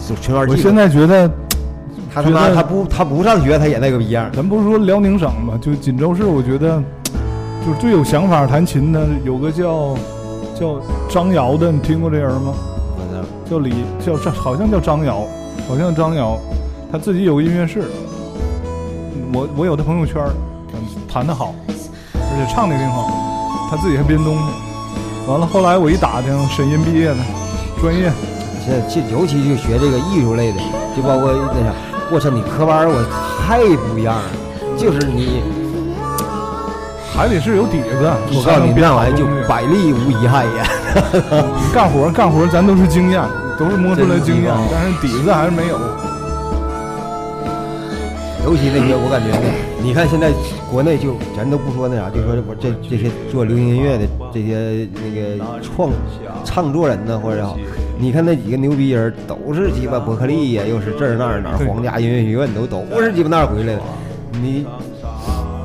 [0.07, 1.31] 就全玩记住我现在觉得，
[2.21, 4.29] 他他妈他不他不上学，他也那个逼样。
[4.33, 6.81] 咱不是说辽宁省嘛，就锦州市，我觉得
[7.65, 9.95] 就是最有想法弹琴的，有个叫
[10.59, 12.53] 叫张瑶的，你听过这人吗？
[13.49, 13.73] 叫李
[14.05, 15.21] 叫张，好像叫张瑶，
[15.69, 16.37] 好像张瑶，
[16.91, 17.83] 他自己有个音乐室，
[19.33, 20.21] 我我有他朋友圈，
[20.73, 23.09] 嗯弹得好，而且唱的也挺好，
[23.69, 24.41] 他自己还编东西。
[25.29, 27.17] 完了，后来我一打听，沈音毕业的，
[27.79, 28.11] 专业。
[28.67, 30.59] 这这尤其就学这个艺术类的，
[30.93, 31.71] 就包括那啥，
[32.09, 33.03] 我操，你科班儿我
[33.43, 33.59] 太
[33.91, 34.23] 不一样了，
[34.77, 35.43] 就是你，
[37.13, 38.09] 还得是有底子。
[38.31, 40.63] 我告诉你，那玩意就百利无一害呀。
[41.73, 43.21] 干活干活，咱都是经验，
[43.59, 45.77] 都是摸出来经验，但是底子还是没有。
[48.45, 49.43] 尤其那些我感觉呢，
[49.83, 50.31] 你看现在
[50.71, 55.91] 国内就咱都不说那啥，就说我这这些做流行音乐的这些那个创
[56.45, 57.57] 唱作人呢，或者好，
[57.99, 63.81] 你看那几个牛逼人都是鸡巴伯克利呀，又是这儿那儿哪儿皇家音乐学院都都是鸡巴那儿回来的，
[64.39, 64.65] 你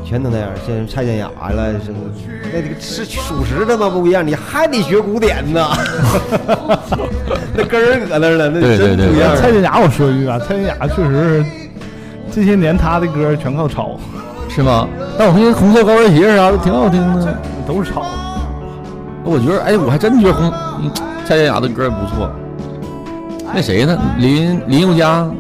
[0.05, 0.49] 全都那样。
[0.67, 1.99] 现在蔡健雅了，什么
[2.53, 3.91] 那这个是属实他妈？
[3.91, 5.69] 不一样，你还得学古典呢，
[7.55, 9.37] 那根儿搁那儿了，那真不一样。
[9.37, 11.45] 蔡健雅，我说一句啊，蔡健雅确实
[12.31, 13.99] 这些年她的歌全靠抄，
[14.49, 14.89] 是吗？
[15.19, 18.03] 但我发现红色高跟鞋啥的挺好听的，都是抄。
[19.25, 20.91] 我觉得，哎，我还真觉得红嗯
[21.25, 22.31] 蔡健雅的歌不错。
[23.55, 23.99] 那谁呢？
[24.19, 25.31] 林林宥嘉，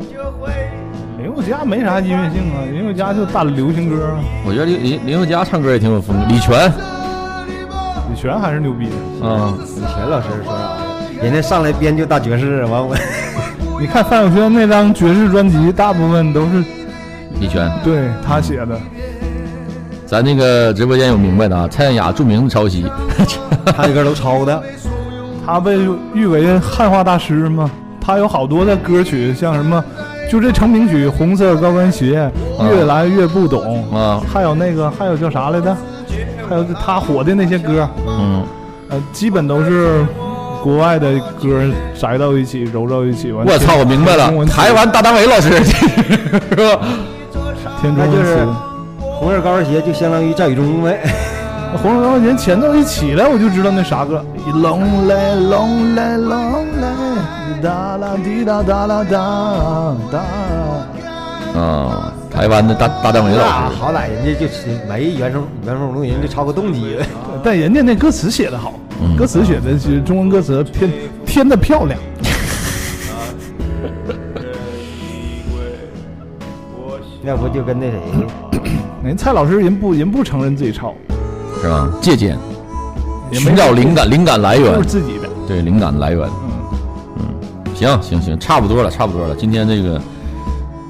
[1.18, 4.20] 林宥嘉没啥音乐性啊，林宥嘉就大流行歌啊。
[4.46, 6.24] 我觉得林林林宥嘉唱歌也挺有风格。
[6.28, 6.70] 李泉，
[8.10, 9.26] 李泉还是牛逼的。
[9.26, 10.68] 啊，李泉老师说啥呀？
[11.22, 12.94] 人家上来编就大爵士，完我
[13.80, 16.64] 你看范晓萱那张爵士专辑，大部分都是
[17.40, 18.78] 李泉，对他写的。
[20.12, 22.84] 咱那个直播间有明白的啊，蔡健雅著名的抄袭，
[23.64, 24.62] 他的歌都抄的。
[25.47, 25.78] 他被
[26.12, 29.82] 誉为汉化大师嘛，他有好多的歌曲，像什么，
[30.30, 32.30] 就这成名曲《红色高跟鞋》，
[32.68, 35.74] 越来越不懂啊，还有那个还有叫啥来着？
[36.47, 38.43] 还有他火的那些歌，嗯，
[38.90, 40.05] 呃，基本都是
[40.62, 41.10] 国外的
[41.43, 41.62] 歌
[41.98, 43.32] 摘到一起，揉到一起。
[43.32, 46.86] 完我操，我明白了台湾大张伟老师是吧？
[47.80, 48.47] 填中文那就是词。
[49.23, 51.01] 红色高跟鞋，就相当于赵宇中呗。
[51.81, 54.20] 红色高跟鞋前奏一起来，我就知道那啥歌。
[54.49, 60.19] Lonely, lonely, lonely，哒啦滴哒哒啦哒哒。
[61.57, 66.99] 啊，台湾的大大张伟老师，好歹人家就是没原声原声录音，就抄个动机。
[67.44, 70.90] 但人家那歌词写的好，嗯歌词写的是中文歌词偏
[71.24, 71.97] 偏的漂亮。
[77.23, 78.01] 要不就跟那谁，
[79.05, 80.95] 人蔡老师人不人不承认自己抄，
[81.61, 81.91] 是吧？
[82.01, 82.39] 借鉴，
[83.33, 85.29] 寻找灵感，灵感来源都是自己的。
[85.49, 86.29] 对，灵感来源。
[87.19, 89.35] 嗯，行行行，差不多了，差不多了。
[89.35, 90.01] 今天这个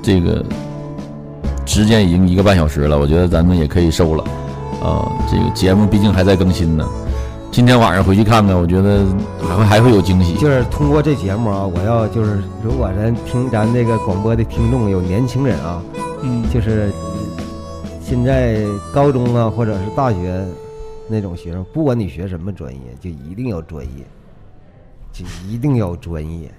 [0.02, 0.44] 这个
[1.64, 4.24] 时间已经一个半小时了，我觉得咱们也可以收了。
[4.82, 6.86] 呃，这个节目毕竟还在更新呢，
[7.50, 9.06] 今天晚上回去看看，我觉得
[9.48, 10.34] 还会还会有惊喜。
[10.34, 15.80] 就是通过这节目啊，我要就是如果咱听咱这个广播的听众有年轻人啊，
[16.22, 16.92] 嗯，就是
[18.02, 18.60] 现在
[18.92, 20.44] 高中啊或者是大学
[21.08, 24.04] 那种学生，不管你学什么专业，就一定要专业，
[25.12, 26.50] 就一定要专业，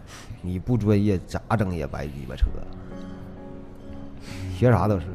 [0.41, 2.45] 你不专业咋整也白鸡巴扯，
[4.57, 5.06] 学啥都是。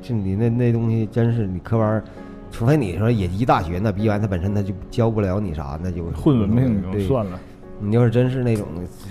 [0.00, 2.04] 就你那那东西真是你科班儿，
[2.50, 7.38] 除非你说野鸡大学那逼完，他本身他就教不了你啥，那就混文凭对就算了。
[7.80, 8.66] 你要是真是那种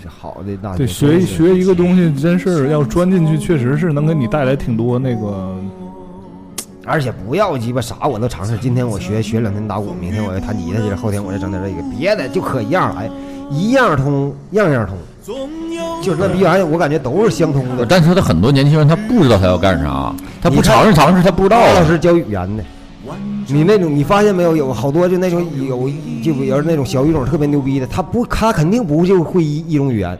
[0.06, 5.54] 好的大学，对，学学一个东西，真是要钻进去，确实是能给你带来挺多那个。
[6.84, 8.56] 而且不要鸡巴啥我都尝试。
[8.58, 13.10] 今天我学学两天打鼓，明天我要弹吉他去，后天我再整点这个，别的就可一样来，
[13.50, 14.96] 一样通，样样通。
[16.02, 17.84] 就是那逼玩意儿，我感觉都是相通的。
[17.84, 21.58] 但是他很多年轻人他不知道他要干啥，他不尝试尝试他不知道。
[21.74, 22.64] 老师教语言的，
[23.50, 24.54] 你那种你发现没有？
[24.54, 25.88] 有好多就那种有
[26.22, 30.18] 就比如那种小语种特别牛逼的，他不他肯定不就会一一种语言。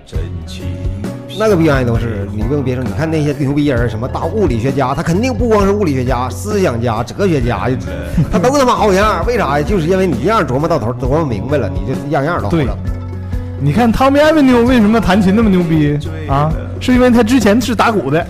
[1.39, 7.69] 那个逼玩意儿都是，你不用别说，你看那些牛逼人，什么大物理学家，他肯定不光是物理学家、思想家、哲学家，
[8.33, 9.25] 他都他妈好样儿。
[9.25, 9.65] 为啥呀？
[9.65, 12.75] 就是因为你一样琢磨到头，琢磨明白了，你就样样都好对整。
[13.61, 15.99] 你看 Tommy Avenue 为什么弹琴那么牛逼
[16.29, 16.51] 啊？
[16.81, 18.27] 是因为他之前是打鼓的。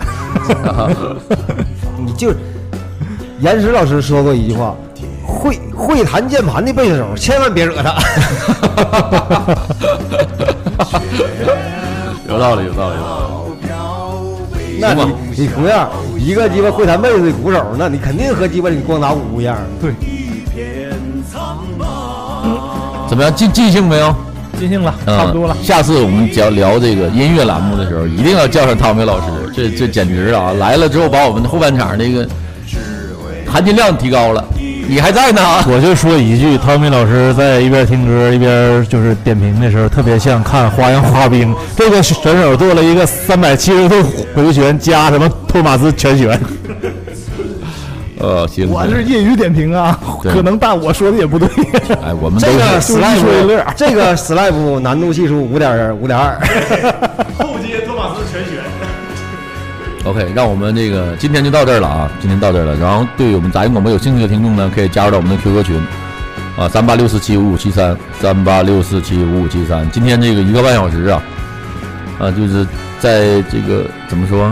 [2.04, 2.32] 你就
[3.40, 4.74] 严石老师说过一句话：
[5.28, 7.94] 会会弹键盘的贝斯手，千万别惹他。
[12.26, 13.30] 有道理，有道理，有道
[14.52, 14.78] 理。
[14.80, 19.56] 那你你同样一个鸡巴会弹贝斯的鼓手，那你肯定和鸡巴你光打鼓不一样。
[19.80, 19.92] 对，
[23.08, 23.34] 怎么样？
[23.34, 24.14] 尽尽兴没有？
[24.58, 25.56] 尽兴了，嗯差不多了。
[25.62, 30.52] 下次我们聊聊这个音乐栏目的时候，一定要叫上汤米老师，这这简直了啊！
[30.54, 32.26] 来了之后，把我们的后半场那个
[33.50, 34.44] 含金量提高了。
[34.90, 35.62] 你还在呢啊？
[35.68, 41.54] 我就说一句，汤米老师在一边听歌一边就是点评的时候，特别像看《花样滑冰》。
[41.76, 44.02] 这个选手做了一个三百七十度
[44.34, 46.40] 回旋加什么托马斯全旋。
[48.18, 51.46] 呃，行，我是业余点评啊，可能但我说的也不对。
[52.02, 56.34] 哎，我们这个是 slap 这个 slap 难度系数五点五点二。
[57.38, 58.64] 后接托马斯全旋。
[60.08, 62.74] OK，让我们这个今天就到这儿了啊，今天到这儿了。
[62.76, 65.78] 然后对我们杂音广播有兴趣的听众呢，可以加入到我们的 QQ 群
[66.56, 69.88] 啊，三八六四七五五七三，三八六四七五五七三。
[69.90, 71.22] 今天这个一个半小时啊，
[72.18, 72.66] 啊，就是
[72.98, 74.50] 在这个怎么说？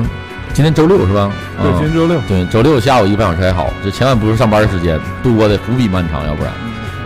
[0.52, 1.30] 今天周六是吧？
[1.62, 6.52] 对啊今天周六对，周六下午一个半小时还好，这千万不是上班时间度过的无比漫长，要不然。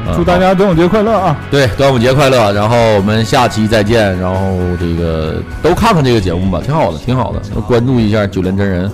[0.06, 1.36] 啊祝大家端午节快乐啊！
[1.50, 2.52] 对，端午节快乐！
[2.52, 4.18] 然后我们下期再见。
[4.18, 7.60] 然后这个都看看这个节目吧，挺好的，挺好的。
[7.62, 8.90] 关注一下九连真人，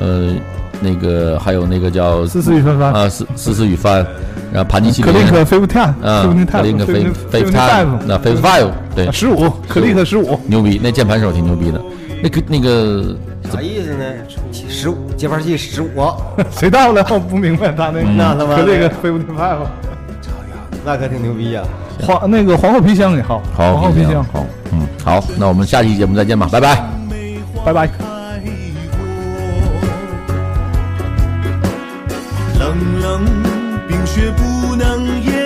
[0.00, 0.32] 呃，
[0.80, 4.04] 那个还有那个叫思思与帆帆啊，思思思与帆，
[4.52, 11.80] 然后盘尼西克林，林克菲夫泰，啊，克林克菲菲夫泰，那菲夫 five 对，十五，克林克十五，牛逼，那键盘手挺牛逼的。
[12.20, 13.16] 那个那个
[13.52, 14.04] 啥意思呢？
[14.68, 15.88] 十五接盘器十五，
[16.50, 17.06] 谁到了？
[17.10, 19.70] 我不明白他那嗯那他妈克林克菲夫泰吧。
[20.84, 21.62] 那可挺牛逼呀、
[22.00, 26.82] 皇那个皇后皮箱也好，好皇后皮箱，好，嗯，好，那我们下期节目再见吧，拜拜。
[27.64, 27.88] 拜拜。
[32.58, 33.24] 冷冷
[33.86, 35.37] 冰雪不能言